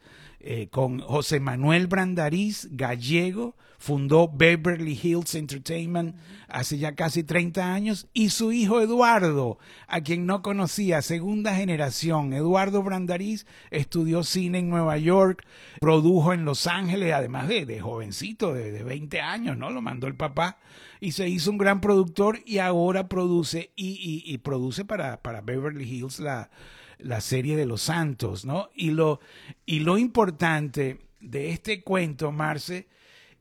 eh, 0.49 0.69
con 0.69 1.01
José 1.01 1.41
Manuel 1.41 1.89
Brandariz, 1.89 2.69
gallego, 2.71 3.57
fundó 3.79 4.31
Beverly 4.33 4.97
Hills 5.03 5.35
Entertainment 5.35 6.15
hace 6.47 6.79
ya 6.79 6.95
casi 6.95 7.25
30 7.25 7.75
años, 7.75 8.07
y 8.13 8.31
su 8.31 8.53
hijo 8.53 8.81
Eduardo, 8.81 9.59
a 9.89 10.03
quien 10.03 10.25
no 10.25 10.43
conocía, 10.43 11.03
segunda 11.03 11.57
generación. 11.57 12.33
Eduardo 12.33 12.85
Brandariz 12.85 13.45
estudió 13.73 14.23
cine 14.23 14.61
en 14.61 14.71
Nueva 14.71 14.99
York, 14.99 15.45
produjo 15.81 16.33
en 16.33 16.45
Los 16.45 16.69
Ángeles, 16.69 17.13
además 17.13 17.49
de, 17.49 17.67
de 17.67 17.81
jovencito, 17.81 18.55
de, 18.55 18.71
de 18.71 18.85
20 18.85 19.21
años, 19.21 19.57
¿no? 19.57 19.71
Lo 19.71 19.83
mandó 19.83 20.07
el 20.07 20.15
papá 20.15 20.59
y 21.01 21.11
se 21.11 21.29
hizo 21.29 21.51
un 21.51 21.59
gran 21.59 21.81
productor 21.81 22.39
y 22.47 22.59
ahora 22.59 23.09
produce 23.09 23.73
y, 23.75 24.23
y, 24.25 24.39
produce 24.39 24.85
para, 24.85 25.23
para 25.23 25.41
Beverly 25.41 25.85
Hills 25.85 26.21
la, 26.21 26.51
la 26.99 27.21
serie 27.21 27.57
de 27.57 27.67
los 27.67 27.83
santos, 27.83 28.45
¿no? 28.45 28.71
Y 28.75 28.91
lo, 28.91 29.21
y 29.65 29.81
lo 29.81 29.99
importante 29.99 30.99
de 31.21 31.51
este 31.51 31.83
cuento, 31.83 32.33
Marce, 32.33 32.87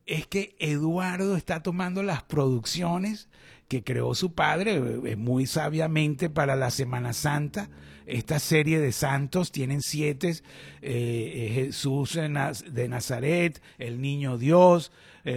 es 0.05 0.27
que 0.27 0.55
Eduardo 0.59 1.35
está 1.35 1.63
tomando 1.63 2.03
las 2.03 2.23
producciones 2.23 3.27
que 3.67 3.83
creó 3.83 4.13
su 4.13 4.33
padre 4.33 4.75
eh, 4.75 5.15
muy 5.15 5.47
sabiamente 5.47 6.29
para 6.29 6.55
la 6.55 6.69
Semana 6.69 7.13
Santa. 7.13 7.69
Esta 8.05 8.37
serie 8.37 8.79
de 8.79 8.91
santos 8.91 9.51
tienen 9.51 9.81
siete, 9.81 10.29
eh, 10.29 10.41
eh, 10.81 11.51
Jesús 11.55 12.13
de 12.13 12.87
Nazaret, 12.87 13.61
el 13.79 13.99
Niño 13.99 14.37
Dios, 14.37 14.91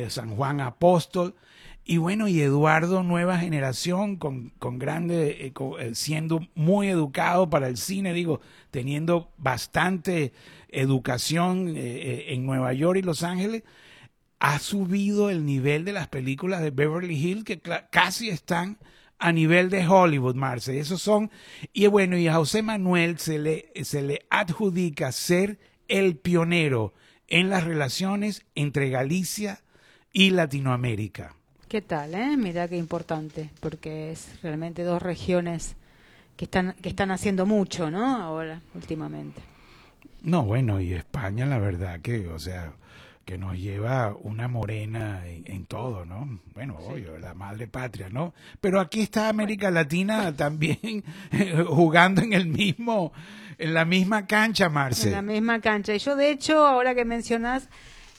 San 0.09 0.37
Juan 0.37 0.61
Apóstol. 0.61 1.35
Y 1.91 1.97
bueno, 1.97 2.29
y 2.29 2.39
Eduardo, 2.43 3.03
nueva 3.03 3.39
generación, 3.39 4.17
con, 4.17 4.51
con 4.59 4.79
grande, 4.79 5.47
eh, 5.47 5.53
eh, 5.81 5.95
siendo 5.95 6.47
muy 6.55 6.89
educado 6.89 7.49
para 7.49 7.67
el 7.67 7.79
cine, 7.79 8.13
digo, 8.13 8.43
teniendo 8.71 9.33
bastante 9.39 10.35
educación 10.69 11.73
eh, 11.75 12.27
en 12.35 12.45
Nueva 12.45 12.75
York 12.75 12.99
y 12.99 13.03
Los 13.03 13.23
Ángeles, 13.23 13.63
ha 14.39 14.59
subido 14.59 15.31
el 15.31 15.47
nivel 15.47 15.87
de 15.87 15.95
las 15.95 16.09
películas 16.09 16.61
de 16.61 16.73
Beverly 16.73 17.17
Hills 17.17 17.45
que 17.45 17.59
casi 17.91 18.29
están 18.29 18.77
a 19.19 19.33
nivel 19.33 19.71
de 19.71 19.89
Hollywood, 19.89 20.35
Marce. 20.35 20.79
Esos 20.79 21.01
son, 21.01 21.31
y 21.73 21.87
bueno, 21.87 22.19
y 22.19 22.29
a 22.29 22.35
José 22.35 22.63
Manuel 22.63 23.19
se 23.19 23.39
le, 23.39 23.73
se 23.83 24.03
le 24.03 24.27
adjudica 24.29 25.11
ser 25.11 25.59
el 25.89 26.19
pionero 26.19 26.93
en 27.29 27.49
las 27.49 27.65
relaciones 27.65 28.45
entre 28.55 28.91
Galicia 28.91 29.63
y 30.13 30.33
Latinoamérica. 30.33 31.38
¿Qué 31.69 31.83
tal, 31.83 32.15
eh? 32.15 32.35
Mira 32.39 32.67
qué 32.67 32.79
importante, 32.79 33.51
porque 33.61 34.11
es 34.11 34.41
realmente 34.43 34.85
dos 34.85 35.03
regiones 35.03 35.77
que 36.35 36.47
están 36.47 36.73
que 36.81 36.89
están 36.89 37.11
haciendo 37.11 37.45
mucho, 37.45 37.91
¿no? 37.91 38.17
Ahora, 38.17 38.63
últimamente. 38.75 39.43
No, 40.23 40.45
bueno, 40.45 40.81
y 40.81 40.95
España, 40.95 41.45
la 41.45 41.59
verdad 41.59 42.01
que, 42.01 42.27
o 42.29 42.39
sea, 42.39 42.73
que 43.27 43.37
nos 43.37 43.59
lleva 43.59 44.17
una 44.23 44.49
morena 44.49 45.27
en, 45.27 45.67
todo, 45.67 46.07
¿no? 46.07 46.41
Bueno, 46.55 46.79
obvio, 46.79 47.19
la 47.19 47.35
madre 47.35 47.67
patria, 47.67 48.09
¿no? 48.09 48.33
Pero 48.63 48.81
aquí 48.81 49.03
está 49.03 49.29
América 49.29 49.71
Latina 49.71 50.35
también 50.37 51.05
jugando 51.67 52.23
en 52.23 52.33
el 52.33 52.47
mismo, 52.47 53.13
en 53.59 53.75
la 53.75 53.85
misma 53.85 54.27
cancha, 54.27 54.71
Marce. 54.71 55.09
En 55.09 55.13
la 55.13 55.23
misma 55.23 55.61
cancha. 55.61 55.95
Y 55.95 55.99
yo, 55.99 56.17
de 56.17 56.31
hecho, 56.31 56.67
ahora 56.67 56.95
que 56.95 57.05
mencionas 57.05 57.69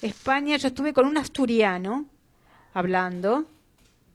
España, 0.04 0.56
yo 0.58 0.68
estuve 0.68 0.94
con 0.94 1.08
un 1.08 1.18
asturiano 1.18 2.06
hablando. 2.74 3.46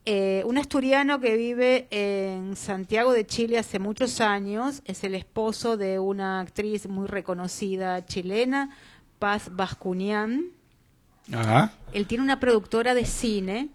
Eh, 0.06 0.42
un 0.44 0.58
asturiano 0.58 1.18
que 1.18 1.34
vive 1.36 1.86
en 1.90 2.56
Santiago 2.56 3.12
de 3.12 3.26
Chile 3.26 3.58
hace 3.58 3.78
muchos 3.78 4.20
años, 4.20 4.82
es 4.84 5.02
el 5.02 5.14
esposo 5.14 5.78
de 5.78 5.98
una 5.98 6.40
actriz 6.40 6.86
muy 6.88 7.06
reconocida 7.06 8.04
chilena, 8.04 8.76
Paz 9.18 9.48
Bascunian. 9.50 10.50
Él 11.94 12.06
tiene 12.06 12.22
una 12.22 12.38
productora 12.38 12.92
de 12.92 13.06
cine, 13.06 13.70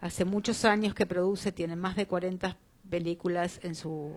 hace 0.00 0.24
muchos 0.24 0.64
años 0.64 0.92
que 0.92 1.06
produce, 1.06 1.52
tiene 1.52 1.76
más 1.76 1.94
de 1.94 2.06
40 2.06 2.56
películas 2.90 3.60
en 3.62 3.76
su, 3.76 4.12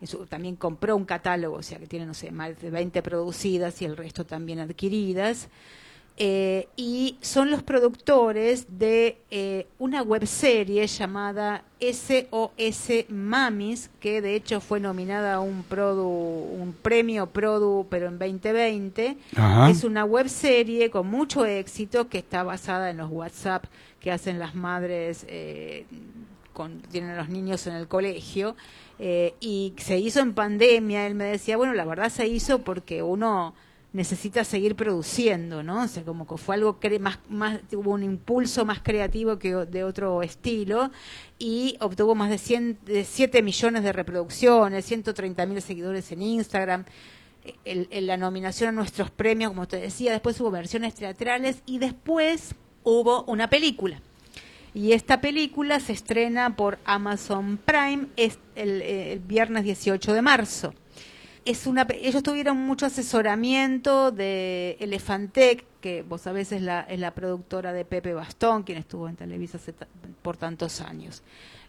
en 0.00 0.06
su, 0.06 0.26
también 0.26 0.54
compró 0.54 0.94
un 0.94 1.04
catálogo, 1.04 1.56
o 1.56 1.62
sea 1.64 1.80
que 1.80 1.88
tiene, 1.88 2.06
no 2.06 2.14
sé, 2.14 2.30
más 2.30 2.60
de 2.60 2.70
20 2.70 3.02
producidas 3.02 3.82
y 3.82 3.86
el 3.86 3.96
resto 3.96 4.24
también 4.24 4.60
adquiridas. 4.60 5.48
Eh, 6.18 6.68
y 6.76 7.16
son 7.22 7.50
los 7.50 7.62
productores 7.62 8.66
de 8.78 9.18
eh, 9.30 9.66
una 9.78 10.02
webserie 10.02 10.86
llamada 10.86 11.64
SOS 11.80 13.06
Mamis, 13.08 13.90
que 13.98 14.20
de 14.20 14.34
hecho 14.34 14.60
fue 14.60 14.78
nominada 14.78 15.34
a 15.34 15.40
un, 15.40 15.62
produ, 15.62 16.06
un 16.06 16.74
premio 16.74 17.26
Produ, 17.26 17.86
pero 17.88 18.08
en 18.08 18.18
2020. 18.18 19.16
Es 19.70 19.84
una 19.84 20.04
webserie 20.04 20.90
con 20.90 21.06
mucho 21.06 21.46
éxito 21.46 22.08
que 22.08 22.18
está 22.18 22.42
basada 22.42 22.90
en 22.90 22.98
los 22.98 23.10
WhatsApp 23.10 23.64
que 23.98 24.12
hacen 24.12 24.38
las 24.38 24.54
madres 24.54 25.24
eh, 25.28 25.86
con, 26.52 26.82
tienen 26.82 27.16
los 27.16 27.30
niños 27.30 27.66
en 27.66 27.74
el 27.74 27.88
colegio. 27.88 28.54
y 28.98 29.72
se 29.78 29.98
hizo 29.98 30.20
en 30.20 30.34
pandemia. 30.34 31.06
Él 31.06 31.14
me 31.14 31.24
decía, 31.24 31.56
bueno, 31.56 31.72
la 31.72 31.86
verdad 31.86 32.10
se 32.10 32.26
hizo 32.28 32.58
porque 32.60 33.02
uno 33.02 33.54
necesita 33.92 34.44
seguir 34.44 34.74
produciendo, 34.74 35.62
¿no? 35.62 35.82
O 35.82 35.88
sea, 35.88 36.02
como 36.04 36.26
que 36.26 36.36
fue 36.38 36.54
algo 36.54 36.78
más, 37.00 37.18
más, 37.28 37.60
tuvo 37.70 37.92
un 37.92 38.02
impulso 38.02 38.64
más 38.64 38.80
creativo 38.80 39.38
que 39.38 39.54
de 39.54 39.84
otro 39.84 40.22
estilo 40.22 40.90
y 41.38 41.76
obtuvo 41.80 42.14
más 42.14 42.30
de, 42.30 42.38
100, 42.38 42.78
de 42.86 43.04
7 43.04 43.42
millones 43.42 43.82
de 43.82 43.92
reproducciones, 43.92 44.84
130 44.86 45.46
mil 45.46 45.60
seguidores 45.60 46.10
en 46.12 46.22
Instagram. 46.22 46.84
El, 47.64 47.88
la 48.06 48.16
nominación 48.16 48.68
a 48.68 48.72
nuestros 48.72 49.10
premios, 49.10 49.50
como 49.50 49.66
te 49.66 49.76
decía, 49.76 50.12
después 50.12 50.40
hubo 50.40 50.50
versiones 50.50 50.94
teatrales 50.94 51.62
y 51.66 51.78
después 51.78 52.54
hubo 52.84 53.24
una 53.24 53.50
película. 53.50 54.00
Y 54.74 54.92
esta 54.92 55.20
película 55.20 55.80
se 55.80 55.92
estrena 55.92 56.56
por 56.56 56.78
Amazon 56.86 57.58
Prime 57.58 58.06
el, 58.16 58.32
el 58.54 59.18
viernes 59.18 59.64
18 59.64 60.14
de 60.14 60.22
marzo 60.22 60.72
es 61.44 61.66
una 61.66 61.86
ellos 61.90 62.22
tuvieron 62.22 62.56
mucho 62.58 62.86
asesoramiento 62.86 64.10
de 64.10 64.76
Elefantec 64.80 65.64
que 65.80 66.02
vos 66.02 66.20
sabés 66.20 66.52
es 66.52 66.62
la, 66.62 66.82
es 66.82 67.00
la 67.00 67.12
productora 67.12 67.72
de 67.72 67.84
Pepe 67.84 68.14
Bastón 68.14 68.62
quien 68.62 68.78
estuvo 68.78 69.08
en 69.08 69.16
Televisa 69.16 69.58
por 70.22 70.36
tantos 70.36 70.80
años. 70.80 71.22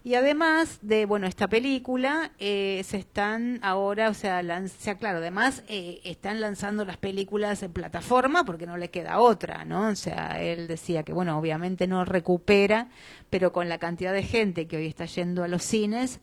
Y 0.03 0.15
además 0.15 0.79
de 0.81 1.05
bueno 1.05 1.27
esta 1.27 1.47
película 1.47 2.31
eh, 2.37 2.81
se 2.85 2.97
están 2.97 3.59
ahora 3.63 4.09
o 4.09 4.13
sea, 4.13 4.43
lanza, 4.43 4.95
claro 4.95 5.17
además 5.19 5.63
eh, 5.67 6.01
están 6.03 6.41
lanzando 6.41 6.85
las 6.85 6.97
películas 6.97 7.63
en 7.63 7.71
plataforma 7.71 8.43
porque 8.43 8.67
no 8.67 8.77
le 8.77 8.89
queda 8.89 9.19
otra 9.19 9.65
no 9.65 9.87
o 9.87 9.95
sea 9.95 10.41
él 10.41 10.67
decía 10.67 11.03
que 11.03 11.13
bueno 11.13 11.37
obviamente 11.39 11.87
no 11.87 12.05
recupera 12.05 12.89
pero 13.29 13.53
con 13.53 13.69
la 13.69 13.79
cantidad 13.79 14.13
de 14.13 14.23
gente 14.23 14.67
que 14.67 14.77
hoy 14.77 14.87
está 14.87 15.05
yendo 15.05 15.43
a 15.43 15.47
los 15.47 15.63
cines 15.63 16.19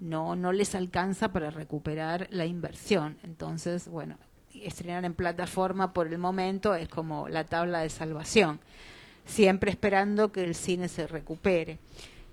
no, 0.00 0.34
no 0.34 0.52
les 0.52 0.74
alcanza 0.74 1.32
para 1.32 1.50
recuperar 1.50 2.26
la 2.30 2.46
inversión. 2.46 3.18
Entonces, 3.22 3.86
bueno, 3.88 4.16
estrenar 4.54 5.04
en 5.04 5.14
plataforma 5.14 5.92
por 5.92 6.08
el 6.08 6.18
momento 6.18 6.74
es 6.74 6.88
como 6.88 7.28
la 7.28 7.44
tabla 7.44 7.80
de 7.80 7.90
salvación, 7.90 8.60
siempre 9.24 9.70
esperando 9.70 10.32
que 10.32 10.42
el 10.42 10.54
cine 10.54 10.88
se 10.88 11.06
recupere. 11.06 11.78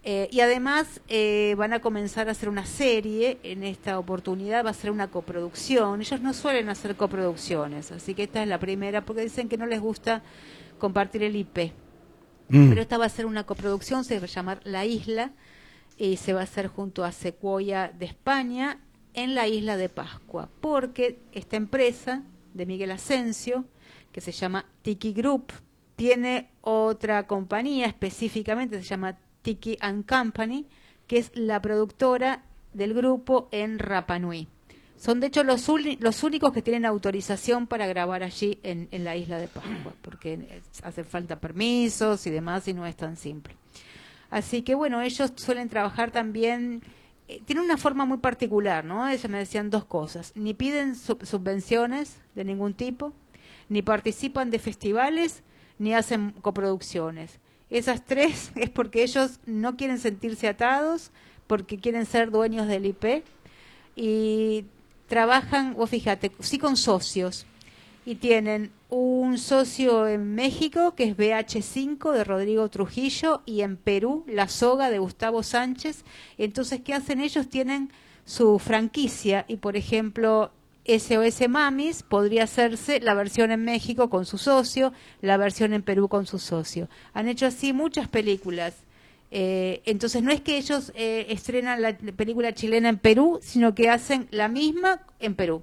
Eh, 0.03 0.29
y 0.31 0.39
además 0.39 1.01
eh, 1.09 1.53
van 1.57 1.73
a 1.73 1.81
comenzar 1.81 2.29
a 2.29 2.31
hacer 2.31 2.47
una 2.47 2.65
serie, 2.65 3.39
en 3.43 3.63
esta 3.63 3.99
oportunidad 3.99 4.65
va 4.65 4.69
a 4.69 4.73
ser 4.73 4.89
una 4.89 5.09
coproducción. 5.09 5.99
Ellos 5.99 6.21
no 6.21 6.33
suelen 6.33 6.69
hacer 6.69 6.95
coproducciones, 6.95 7.91
así 7.91 8.13
que 8.13 8.23
esta 8.23 8.41
es 8.41 8.47
la 8.47 8.57
primera, 8.57 9.03
porque 9.03 9.23
dicen 9.23 9.49
que 9.49 9.57
no 9.57 9.65
les 9.65 9.81
gusta 9.81 10.23
compartir 10.79 11.23
el 11.23 11.35
IP. 11.35 11.73
Mm. 12.47 12.69
Pero 12.69 12.81
esta 12.81 12.97
va 12.97 13.05
a 13.05 13.09
ser 13.09 13.25
una 13.25 13.43
coproducción, 13.43 14.05
se 14.05 14.17
va 14.19 14.25
a 14.25 14.29
llamar 14.29 14.61
La 14.63 14.85
Isla, 14.85 15.31
y 15.97 16.17
se 16.17 16.33
va 16.33 16.41
a 16.41 16.43
hacer 16.43 16.67
junto 16.67 17.03
a 17.03 17.11
Sequoia 17.11 17.91
de 17.97 18.05
España 18.05 18.79
en 19.13 19.33
la 19.33 19.47
isla 19.47 19.77
de 19.77 19.89
Pascua, 19.89 20.49
porque 20.61 21.19
esta 21.31 21.57
empresa 21.57 22.23
de 22.53 22.65
Miguel 22.65 22.91
Asensio, 22.91 23.65
que 24.11 24.21
se 24.21 24.31
llama 24.31 24.65
Tiki 24.83 25.13
Group, 25.13 25.51
tiene 25.95 26.51
otra 26.61 27.25
compañía 27.25 27.87
específicamente, 27.87 28.77
se 28.77 28.87
llama 28.87 29.17
Tiki 29.41 29.77
and 29.81 30.05
Company, 30.05 30.67
que 31.07 31.17
es 31.17 31.31
la 31.33 31.61
productora 31.61 32.43
del 32.73 32.93
grupo 32.93 33.49
en 33.51 33.79
Rapanui. 33.79 34.47
Son 34.97 35.19
de 35.19 35.27
hecho 35.27 35.43
los, 35.43 35.67
los 35.99 36.23
únicos 36.23 36.51
que 36.51 36.61
tienen 36.61 36.85
autorización 36.85 37.67
para 37.67 37.85
grabar 37.87 38.23
allí 38.23 38.59
en, 38.63 38.89
la 39.03 39.15
isla 39.15 39.37
de 39.37 39.47
Pascua, 39.47 39.93
porque 40.01 40.61
hace 40.83 41.03
falta 41.03 41.39
permisos 41.39 42.25
y 42.27 42.31
demás 42.31 42.67
y 42.67 42.73
no 42.73 42.85
es 42.85 42.95
tan 42.95 43.15
simple. 43.15 43.55
Así 44.29 44.61
que 44.61 44.75
bueno, 44.75 45.01
ellos 45.01 45.31
suelen 45.35 45.69
trabajar 45.69 46.11
también, 46.11 46.81
eh, 47.27 47.41
tienen 47.45 47.65
una 47.65 47.77
forma 47.77 48.05
muy 48.05 48.17
particular, 48.17 48.83
¿no? 48.83 49.07
Ellos 49.07 49.29
me 49.29 49.37
decían 49.37 49.69
dos 49.69 49.85
cosas, 49.85 50.33
ni 50.35 50.53
piden 50.53 50.95
subvenciones 50.95 52.17
de 52.35 52.43
ningún 52.43 52.73
tipo, 52.73 53.13
ni 53.69 53.81
participan 53.81 54.49
de 54.51 54.59
festivales, 54.59 55.43
ni 55.79 55.93
hacen 55.93 56.31
coproducciones. 56.41 57.39
Esas 57.69 58.05
tres 58.05 58.51
es 58.55 58.69
porque 58.69 59.03
ellos 59.03 59.39
no 59.45 59.77
quieren 59.77 59.99
sentirse 59.99 60.47
atados, 60.47 61.11
porque 61.47 61.77
quieren 61.77 62.05
ser 62.05 62.31
dueños 62.31 62.67
del 62.67 62.85
IP 62.85 63.23
y 63.95 64.65
trabajan, 65.07 65.75
o 65.77 65.87
fíjate, 65.87 66.31
sí 66.39 66.57
con 66.57 66.75
socios 66.75 67.45
y 68.07 68.15
tienen 68.15 68.71
un 68.87 69.37
socio 69.37 70.07
en 70.07 70.33
México 70.33 70.95
que 70.95 71.03
es 71.03 71.17
BH5 71.17 72.13
de 72.13 72.23
Rodrigo 72.23 72.69
Trujillo 72.69 73.41
y 73.45 73.63
en 73.63 73.75
Perú 73.75 74.23
La 74.29 74.47
Soga 74.47 74.89
de 74.89 74.97
Gustavo 74.97 75.43
Sánchez. 75.43 76.05
Entonces, 76.37 76.79
¿qué 76.79 76.93
hacen 76.93 77.19
ellos? 77.19 77.49
Tienen 77.49 77.91
su 78.23 78.59
franquicia 78.59 79.43
y, 79.49 79.57
por 79.57 79.75
ejemplo, 79.75 80.51
SOS 80.85 81.49
Mamis 81.49 82.01
podría 82.01 82.45
hacerse 82.45 83.01
la 83.01 83.13
versión 83.13 83.51
en 83.51 83.65
México 83.65 84.09
con 84.09 84.25
su 84.25 84.37
socio, 84.37 84.93
la 85.19 85.35
versión 85.35 85.73
en 85.73 85.83
Perú 85.83 86.07
con 86.07 86.25
su 86.25 86.39
socio. 86.39 86.87
Han 87.13 87.27
hecho 87.27 87.45
así 87.45 87.73
muchas 87.73 88.07
películas. 88.07 88.73
Eh, 89.31 89.81
entonces 89.83 90.23
no 90.23 90.31
es 90.31 90.39
que 90.39 90.55
ellos 90.55 90.93
eh, 90.95 91.25
estrenan 91.27 91.81
la 91.81 91.97
película 91.97 92.53
chilena 92.53 92.87
en 92.87 92.99
Perú, 92.99 93.39
sino 93.41 93.75
que 93.75 93.89
hacen 93.89 94.29
la 94.31 94.47
misma 94.47 95.01
en 95.19 95.35
Perú. 95.35 95.61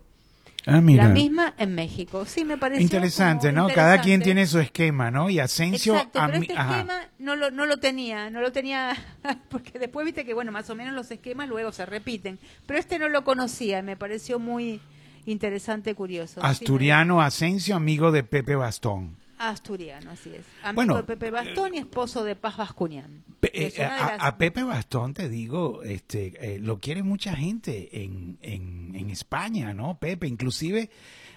Ah, 0.66 0.80
la 0.80 1.08
misma 1.08 1.54
en 1.58 1.74
México. 1.74 2.24
Sí, 2.24 2.44
me 2.44 2.56
parece. 2.56 2.82
Interesante, 2.82 3.52
¿no? 3.52 3.68
Cada 3.68 4.00
quien 4.00 4.22
tiene 4.22 4.46
su 4.46 4.58
esquema, 4.58 5.10
¿no? 5.10 5.28
Y 5.28 5.38
Asensio. 5.38 5.94
Exacto, 5.94 6.20
pero 6.24 6.38
este 6.38 6.54
esquema 6.54 7.00
no 7.18 7.36
lo, 7.36 7.50
no 7.50 7.66
lo 7.66 7.76
tenía, 7.76 8.30
no 8.30 8.40
lo 8.40 8.50
tenía, 8.50 8.96
porque 9.50 9.78
después 9.78 10.06
viste 10.06 10.24
que, 10.24 10.32
bueno, 10.32 10.52
más 10.52 10.70
o 10.70 10.74
menos 10.74 10.94
los 10.94 11.10
esquemas 11.10 11.48
luego 11.48 11.70
se 11.72 11.84
repiten. 11.84 12.38
Pero 12.66 12.78
este 12.78 12.98
no 12.98 13.08
lo 13.08 13.24
conocía, 13.24 13.82
me 13.82 13.96
pareció 13.96 14.38
muy, 14.38 14.80
interesante, 15.26 15.94
curioso. 15.94 16.42
Asturiano 16.42 17.20
Asensio, 17.20 17.76
amigo 17.76 18.12
de 18.12 18.22
Pepe 18.24 18.56
Bastón. 18.56 19.16
Asturiano, 19.48 20.10
así 20.10 20.30
es. 20.34 20.44
Amigo 20.62 20.96
de 20.96 21.02
Pepe 21.04 21.30
Bastón 21.30 21.74
y 21.74 21.78
esposo 21.78 22.24
de 22.24 22.36
Paz 22.36 22.56
Bascunián. 22.56 23.24
Eh, 23.42 23.84
a, 23.84 24.36
Pepe 24.36 24.62
Bastón, 24.62 25.14
te 25.14 25.28
digo, 25.28 25.82
este, 25.82 26.54
eh, 26.54 26.58
lo 26.58 26.80
quiere 26.80 27.02
mucha 27.02 27.36
gente 27.36 28.02
en, 28.02 28.38
en, 28.42 28.94
en, 28.94 29.10
España, 29.10 29.72
¿no? 29.74 29.98
Pepe, 29.98 30.26
inclusive 30.26 30.90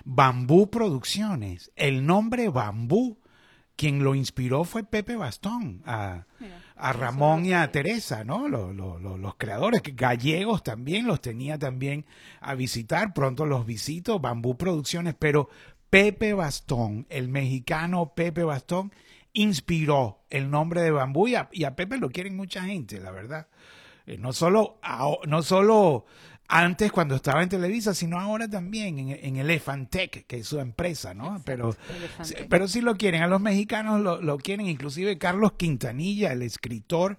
Bambú 0.03 0.69
Producciones. 0.69 1.71
El 1.75 2.05
nombre 2.05 2.49
Bambú, 2.49 3.19
quien 3.75 4.03
lo 4.03 4.15
inspiró 4.15 4.63
fue 4.63 4.83
Pepe 4.83 5.15
Bastón. 5.15 5.83
A, 5.85 6.25
a 6.75 6.93
Ramón 6.93 7.45
y 7.45 7.53
a 7.53 7.71
Teresa, 7.71 8.23
¿no? 8.23 8.47
Los, 8.47 8.75
los, 8.75 9.01
los, 9.01 9.35
creadores 9.35 9.81
gallegos 9.95 10.63
también 10.63 11.07
los 11.07 11.21
tenía 11.21 11.57
también 11.57 12.05
a 12.39 12.53
visitar, 12.53 13.13
pronto 13.13 13.45
los 13.45 13.65
visito, 13.65 14.19
Bambú 14.19 14.57
Producciones, 14.57 15.15
pero 15.17 15.49
Pepe 15.89 16.33
Bastón, 16.33 17.05
el 17.09 17.29
mexicano 17.29 18.13
Pepe 18.15 18.43
Bastón, 18.43 18.91
inspiró 19.33 20.19
el 20.29 20.49
nombre 20.49 20.81
de 20.81 20.91
Bambú 20.91 21.27
y 21.27 21.35
a, 21.35 21.75
Pepe 21.75 21.97
lo 21.97 22.09
quieren 22.09 22.35
mucha 22.35 22.63
gente, 22.63 22.99
la 22.99 23.11
verdad. 23.11 23.47
Eh, 24.05 24.17
no 24.17 24.33
solo, 24.33 24.79
no 25.25 25.43
solo 25.43 26.05
antes 26.47 26.91
cuando 26.91 27.15
estaba 27.15 27.43
en 27.43 27.49
Televisa, 27.49 27.93
sino 27.93 28.19
ahora 28.19 28.49
también 28.49 28.99
en, 28.99 29.09
en 29.09 29.37
Elefantec, 29.37 30.25
que 30.25 30.37
es 30.37 30.47
su 30.47 30.59
empresa, 30.59 31.13
¿no? 31.13 31.41
pero, 31.45 31.75
pero 32.49 32.67
sí 32.67 32.81
lo 32.81 32.95
quieren, 32.95 33.21
a 33.21 33.27
los 33.27 33.41
mexicanos 33.41 34.01
lo, 34.01 34.21
lo, 34.21 34.37
quieren, 34.37 34.67
inclusive 34.67 35.17
Carlos 35.17 35.53
Quintanilla, 35.53 36.31
el 36.31 36.41
escritor 36.41 37.17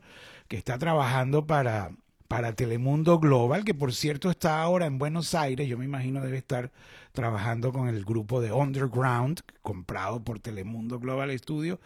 que 0.48 0.57
está 0.57 0.78
trabajando 0.78 1.46
para, 1.46 1.90
para 2.26 2.54
Telemundo 2.54 3.18
Global, 3.18 3.64
que 3.64 3.74
por 3.74 3.92
cierto 3.92 4.31
está 4.31 4.62
ahora 4.62 4.87
en 4.87 4.98
Buenos 4.98 5.35
Aires, 5.35 5.68
yo 5.68 5.76
me 5.76 5.85
imagino 5.85 6.22
debe 6.22 6.38
estar 6.38 6.72
trabajando 7.12 7.73
con 7.73 7.88
el 7.88 8.05
grupo 8.05 8.40
de 8.40 8.53
Underground, 8.53 9.40
comprado 9.62 10.23
por 10.23 10.40
Telemundo 10.40 10.99
Global 10.99 11.37
Studio. 11.38 11.81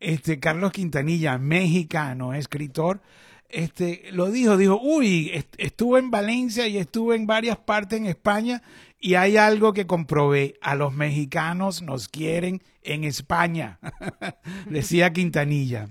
Este 0.00 0.40
Carlos 0.40 0.72
Quintanilla, 0.72 1.38
mexicano, 1.38 2.34
escritor, 2.34 3.00
este, 3.48 4.04
lo 4.10 4.30
dijo, 4.30 4.56
dijo, 4.56 4.80
uy, 4.82 5.44
estuve 5.58 6.00
en 6.00 6.10
Valencia 6.10 6.66
y 6.66 6.78
estuve 6.78 7.14
en 7.14 7.26
varias 7.26 7.56
partes 7.56 7.98
en 7.98 8.06
España 8.06 8.62
y 8.98 9.14
hay 9.14 9.36
algo 9.36 9.72
que 9.72 9.86
comprobé, 9.86 10.54
a 10.60 10.74
los 10.74 10.92
mexicanos 10.92 11.82
nos 11.82 12.08
quieren 12.08 12.62
en 12.82 13.04
España, 13.04 13.78
decía 14.66 15.12
Quintanilla. 15.12 15.88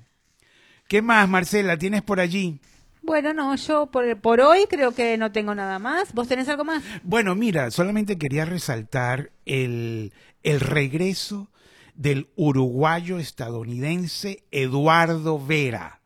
¿Qué 0.87 1.01
más, 1.01 1.29
Marcela, 1.29 1.77
tienes 1.77 2.01
por 2.01 2.19
allí? 2.19 2.59
Bueno, 3.03 3.33
no, 3.33 3.55
yo 3.55 3.87
por, 3.87 4.19
por 4.21 4.41
hoy 4.41 4.65
creo 4.69 4.93
que 4.95 5.17
no 5.17 5.31
tengo 5.31 5.53
nada 5.53 5.77
más. 5.77 6.13
¿Vos 6.13 6.27
tenés 6.27 6.49
algo 6.49 6.63
más? 6.63 6.83
Bueno, 7.03 7.35
mira, 7.35 7.69
solamente 7.69 8.17
quería 8.17 8.45
resaltar 8.45 9.31
el, 9.45 10.13
el 10.41 10.59
regreso 10.59 11.49
del 11.95 12.29
uruguayo 12.35 13.19
estadounidense 13.19 14.43
Eduardo 14.51 15.37
Vera 15.37 15.99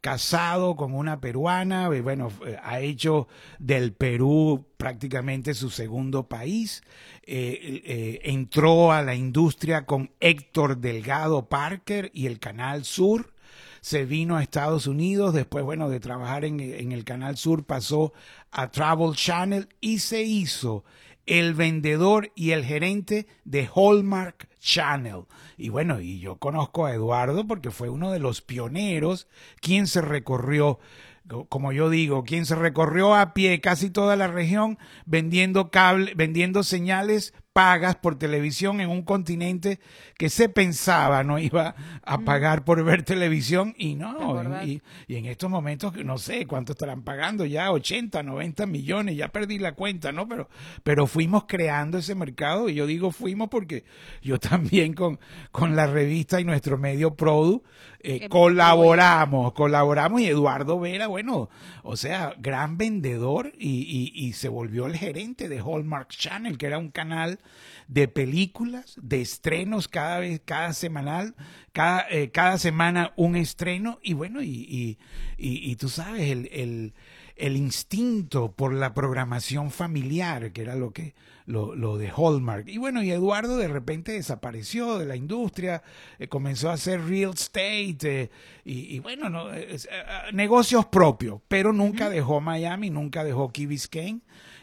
casado 0.00 0.76
con 0.76 0.94
una 0.94 1.20
peruana, 1.20 1.88
eh, 1.92 2.00
bueno, 2.00 2.32
eh, 2.46 2.56
ha 2.62 2.80
hecho 2.80 3.28
del 3.58 3.92
Perú 3.92 4.66
prácticamente 4.76 5.54
su 5.54 5.70
segundo 5.70 6.28
país, 6.28 6.82
eh, 7.22 8.20
entró 8.24 8.92
a 8.92 9.02
la 9.02 9.14
industria 9.14 9.84
con 9.84 10.10
Héctor 10.20 10.78
Delgado 10.78 11.48
Parker 11.48 12.10
y 12.14 12.26
el 12.26 12.38
Canal 12.38 12.84
Sur, 12.84 13.34
se 13.80 14.04
vino 14.04 14.36
a 14.36 14.42
Estados 14.42 14.86
Unidos, 14.86 15.34
después, 15.34 15.64
bueno, 15.64 15.88
de 15.88 16.00
trabajar 16.00 16.44
en, 16.44 16.60
en 16.60 16.92
el 16.92 17.04
Canal 17.04 17.36
Sur 17.36 17.64
pasó 17.64 18.12
a 18.50 18.70
Travel 18.70 19.14
Channel 19.14 19.68
y 19.80 20.00
se 20.00 20.22
hizo 20.22 20.84
el 21.26 21.54
vendedor 21.54 22.32
y 22.34 22.50
el 22.50 22.64
gerente 22.64 23.26
de 23.44 23.68
Hallmark 23.74 24.48
Channel. 24.60 25.24
Y 25.56 25.68
bueno, 25.68 26.00
y 26.00 26.18
yo 26.20 26.36
conozco 26.36 26.86
a 26.86 26.94
Eduardo 26.94 27.46
porque 27.46 27.70
fue 27.70 27.88
uno 27.88 28.10
de 28.10 28.18
los 28.18 28.42
pioneros 28.42 29.28
quien 29.60 29.86
se 29.86 30.00
recorrió 30.00 30.78
como 31.48 31.72
yo 31.72 31.90
digo, 31.90 32.24
quien 32.24 32.44
se 32.44 32.56
recorrió 32.56 33.14
a 33.14 33.34
pie 33.34 33.60
casi 33.60 33.90
toda 33.90 34.16
la 34.16 34.26
región 34.26 34.78
vendiendo 35.06 35.70
cable, 35.70 36.14
vendiendo 36.16 36.62
señales 36.64 37.34
pagas 37.52 37.96
por 37.96 38.16
televisión 38.16 38.80
en 38.80 38.90
un 38.90 39.02
continente 39.02 39.80
que 40.16 40.30
se 40.30 40.48
pensaba 40.48 41.24
no 41.24 41.38
iba 41.38 41.74
a 42.02 42.18
pagar 42.18 42.64
por 42.64 42.82
ver 42.84 43.02
televisión 43.02 43.74
y 43.76 43.96
no, 43.96 44.40
y, 44.62 44.80
en 45.08 45.26
estos 45.26 45.50
momentos 45.50 45.96
no 46.04 46.16
sé 46.18 46.46
cuánto 46.46 46.72
estarán 46.72 47.02
pagando 47.02 47.44
ya 47.44 47.72
80, 47.72 48.22
90 48.22 48.66
millones, 48.66 49.16
ya 49.16 49.28
perdí 49.28 49.58
la 49.58 49.72
cuenta, 49.72 50.12
¿no? 50.12 50.28
Pero 50.28 50.48
pero 50.84 51.08
fuimos 51.08 51.44
creando 51.48 51.98
ese 51.98 52.14
mercado 52.14 52.68
y 52.68 52.74
yo 52.74 52.86
digo 52.86 53.10
fuimos 53.10 53.48
porque 53.48 53.84
yo 54.22 54.38
también 54.40 54.94
con 54.94 55.18
con 55.50 55.74
la 55.74 55.86
revista 55.86 56.40
y 56.40 56.44
nuestro 56.44 56.78
medio 56.78 57.16
Produ 57.16 57.64
eh, 58.02 58.28
colaboramos, 58.28 59.52
colaboramos 59.52 60.20
y 60.20 60.26
Eduardo 60.26 60.80
Vera, 60.80 61.06
bueno, 61.06 61.50
o 61.82 61.96
sea, 61.96 62.34
gran 62.38 62.78
vendedor 62.78 63.52
y, 63.58 64.12
y 64.14 64.32
se 64.32 64.48
volvió 64.48 64.86
el 64.86 64.96
gerente 64.96 65.48
de 65.48 65.60
Hallmark 65.60 66.08
Channel, 66.08 66.58
que 66.58 66.66
era 66.66 66.78
un 66.78 66.90
canal 66.90 67.40
de 67.90 68.06
películas, 68.06 68.96
de 69.02 69.20
estrenos 69.20 69.88
cada 69.88 70.20
vez, 70.20 70.40
cada 70.44 70.72
semanal, 70.74 71.34
cada, 71.72 72.06
eh, 72.08 72.30
cada 72.30 72.56
semana 72.56 73.12
un 73.16 73.34
estreno 73.34 73.98
y 74.00 74.14
bueno, 74.14 74.42
y, 74.42 74.48
y, 74.48 74.98
y, 75.36 75.74
tú 75.76 75.88
sabes, 75.88 76.30
el, 76.30 76.48
el, 76.52 76.94
el 77.40 77.56
instinto 77.56 78.52
por 78.52 78.72
la 78.72 78.92
programación 78.92 79.70
familiar, 79.70 80.52
que 80.52 80.62
era 80.62 80.76
lo 80.76 80.92
que 80.92 81.14
lo, 81.46 81.74
lo, 81.74 81.98
de 81.98 82.10
Hallmark. 82.10 82.68
Y 82.68 82.78
bueno, 82.78 83.02
y 83.02 83.10
Eduardo 83.10 83.56
de 83.56 83.66
repente 83.66 84.12
desapareció 84.12 84.98
de 84.98 85.06
la 85.06 85.16
industria, 85.16 85.82
eh, 86.18 86.28
comenzó 86.28 86.70
a 86.70 86.74
hacer 86.74 87.04
real 87.04 87.32
estate 87.34 88.22
eh, 88.22 88.30
y, 88.64 88.98
bueno, 89.00 89.28
no, 89.28 89.52
eh, 89.52 89.76
negocios 90.32 90.86
propios, 90.86 91.40
pero 91.48 91.72
nunca 91.72 92.08
dejó 92.08 92.40
Miami, 92.40 92.90
nunca 92.90 93.24
dejó 93.24 93.50
Key 93.50 93.66
Biscayne. 93.66 94.20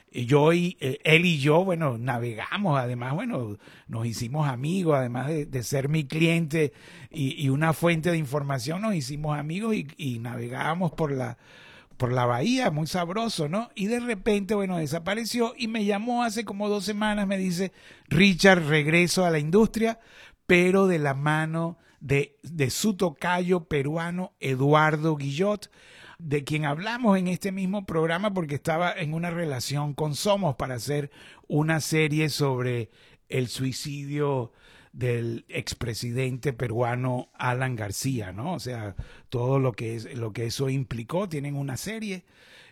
Y 0.09 0.25
yo 0.25 0.53
y 0.53 0.77
él 0.79 1.25
y 1.25 1.37
yo, 1.37 1.65
bueno, 1.65 1.97
navegamos, 1.97 2.79
además, 2.79 3.13
bueno, 3.13 3.57
nos 3.87 4.05
hicimos 4.05 4.47
amigos, 4.47 4.95
además 4.95 5.27
de, 5.27 5.63
ser 5.63 5.89
mi 5.89 6.05
cliente 6.05 6.71
y, 7.11 7.49
una 7.49 7.73
fuente 7.73 8.09
de 8.09 8.17
información, 8.17 8.81
nos 8.81 8.95
hicimos 8.95 9.37
amigos 9.37 9.75
y, 9.75 9.85
y 9.97 10.19
navegábamos 10.19 10.93
por 10.93 11.11
la, 11.11 11.37
por 11.97 12.13
la 12.13 12.25
bahía, 12.25 12.71
muy 12.71 12.87
sabroso, 12.87 13.49
¿no? 13.49 13.69
Y 13.75 13.87
de 13.87 13.99
repente, 13.99 14.55
bueno, 14.55 14.77
desapareció 14.77 15.53
y 15.57 15.67
me 15.67 15.85
llamó 15.85 16.23
hace 16.23 16.45
como 16.45 16.69
dos 16.69 16.85
semanas, 16.85 17.27
me 17.27 17.37
dice, 17.37 17.71
Richard, 18.07 18.67
regreso 18.67 19.25
a 19.25 19.31
la 19.31 19.39
industria, 19.39 19.99
pero 20.45 20.87
de 20.87 20.99
la 20.99 21.13
mano 21.13 21.77
de, 21.99 22.37
de 22.43 22.69
su 22.69 22.95
tocayo 22.95 23.65
peruano 23.65 24.33
Eduardo 24.39 25.15
Guillot, 25.15 25.71
de 26.19 26.43
quien 26.43 26.65
hablamos 26.65 27.17
en 27.17 27.27
este 27.27 27.51
mismo 27.51 27.85
programa 27.85 28.33
porque 28.33 28.55
estaba 28.55 28.91
en 28.91 29.13
una 29.13 29.29
relación 29.29 29.93
con 29.93 30.15
Somos 30.15 30.55
para 30.55 30.75
hacer 30.75 31.11
una 31.47 31.81
serie 31.81 32.29
sobre 32.29 32.89
el 33.29 33.47
suicidio 33.47 34.51
del 34.97 35.45
expresidente 35.47 36.53
peruano 36.53 37.29
Alan 37.35 37.75
García, 37.75 38.31
¿no? 38.31 38.53
O 38.53 38.59
sea, 38.59 38.95
todo 39.29 39.59
lo 39.59 39.73
que, 39.73 39.95
es, 39.95 40.17
lo 40.17 40.33
que 40.33 40.47
eso 40.47 40.69
implicó, 40.69 41.29
tienen 41.29 41.55
una 41.55 41.77
serie. 41.77 42.25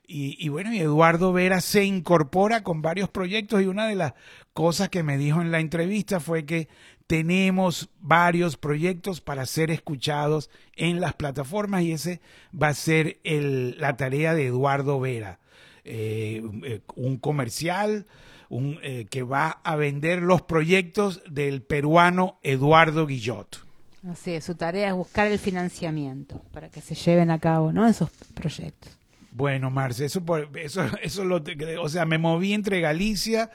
Y, 0.07 0.49
bueno, 0.49 0.71
y 0.71 0.79
Eduardo 0.79 1.33
Vera 1.33 1.61
se 1.61 1.83
incorpora 1.83 2.63
con 2.63 2.83
varios 2.83 3.09
proyectos 3.09 3.61
y 3.61 3.65
una 3.65 3.87
de 3.87 3.95
las 3.95 4.13
cosas 4.53 4.89
que 4.89 5.01
me 5.01 5.17
dijo 5.17 5.41
en 5.41 5.51
la 5.51 5.59
entrevista 5.59 6.19
fue 6.19 6.45
que 6.45 6.67
tenemos 7.07 7.89
varios 8.01 8.55
proyectos 8.55 9.19
para 9.19 9.47
ser 9.47 9.71
escuchados 9.71 10.51
en 10.75 11.01
las 11.01 11.13
plataformas 11.13 11.83
y 11.83 11.91
ese 11.91 12.21
va 12.53 12.67
a 12.67 12.75
ser 12.75 13.19
el, 13.23 13.79
la 13.79 13.97
tarea 13.97 14.35
de 14.35 14.47
Eduardo 14.47 14.99
Vera. 14.99 15.39
Eh, 15.87 16.41
eh, 16.63 16.81
un 16.95 17.17
comercial 17.17 18.07
un, 18.49 18.79
eh, 18.81 19.05
que 19.07 19.21
va 19.21 19.61
a 19.63 19.75
vender 19.75 20.21
los 20.21 20.41
proyectos 20.41 21.21
del 21.29 21.61
peruano 21.61 22.39
Eduardo 22.41 23.05
Guillot. 23.05 23.63
Así 24.09 24.31
es, 24.31 24.43
su 24.43 24.55
tarea 24.55 24.89
es 24.89 24.95
buscar 24.95 25.27
el 25.27 25.37
financiamiento 25.37 26.41
para 26.51 26.69
que 26.69 26.81
se 26.81 26.95
lleven 26.95 27.29
a 27.29 27.39
cabo 27.39 27.71
¿no? 27.71 27.87
esos 27.87 28.09
proyectos. 28.33 28.97
Bueno, 29.31 29.69
Marce, 29.69 30.05
eso, 30.05 30.23
eso, 30.55 30.85
eso 31.03 31.23
lo, 31.23 31.43
o 31.81 31.89
sea, 31.89 32.05
me 32.05 32.17
moví 32.17 32.53
entre 32.53 32.81
Galicia 32.81 33.51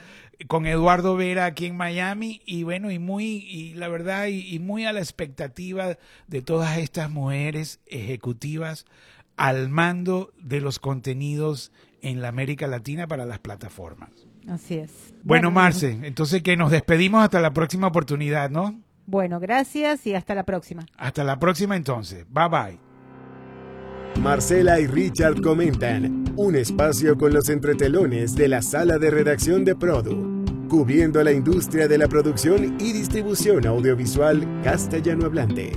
con 0.47 0.66
Eduardo 0.66 1.16
Vera 1.16 1.47
aquí 1.47 1.66
en 1.66 1.77
Miami 1.77 2.43
y 2.47 2.62
bueno, 2.62 2.90
y 2.90 2.99
muy, 2.99 3.25
y 3.25 3.75
la 3.75 3.88
verdad, 3.88 4.27
y, 4.27 4.59
muy 4.59 4.85
a 4.85 4.93
la 4.93 5.01
expectativa 5.01 5.99
de 6.27 6.43
todas 6.43 6.79
estas 6.79 7.11
mujeres 7.11 7.81
ejecutivas 7.87 8.87
al 9.37 9.69
mando 9.69 10.33
de 10.38 10.61
los 10.61 10.79
contenidos 10.79 11.73
en 12.03 12.21
la 12.21 12.29
América 12.29 12.67
Latina 12.67 13.07
para 13.07 13.27
las 13.27 13.39
plataformas. 13.39 14.11
Así 14.49 14.77
es. 14.77 15.15
Bueno, 15.23 15.51
Marce, 15.51 15.99
entonces 16.03 16.43
que 16.43 16.57
nos 16.57 16.71
despedimos 16.71 17.23
hasta 17.23 17.41
la 17.41 17.53
próxima 17.53 17.89
oportunidad, 17.89 18.51
¿no? 18.51 18.81
Bueno, 19.07 19.41
gracias 19.41 20.07
y 20.07 20.15
hasta 20.15 20.35
la 20.35 20.45
próxima. 20.45 20.87
Hasta 20.97 21.25
la 21.25 21.39
próxima 21.39 21.77
entonces. 21.77 22.27
Bye 22.31 22.49
bye. 22.49 22.91
Marcela 24.21 24.79
y 24.81 24.87
Richard 24.87 25.41
comentan 25.41 26.25
un 26.37 26.55
espacio 26.55 27.17
con 27.17 27.33
los 27.33 27.49
entretelones 27.49 28.35
de 28.35 28.49
la 28.49 28.61
sala 28.63 28.99
de 28.99 29.11
redacción 29.11 29.65
de 29.65 29.75
Produ, 29.75 30.45
cubriendo 30.69 31.23
la 31.23 31.33
industria 31.33 31.89
de 31.89 31.99
la 31.99 32.07
producción 32.07 32.77
y 32.81 32.93
distribución 32.93 33.67
audiovisual 33.67 34.47
castellano 34.63 35.27
hablante. 35.27 35.73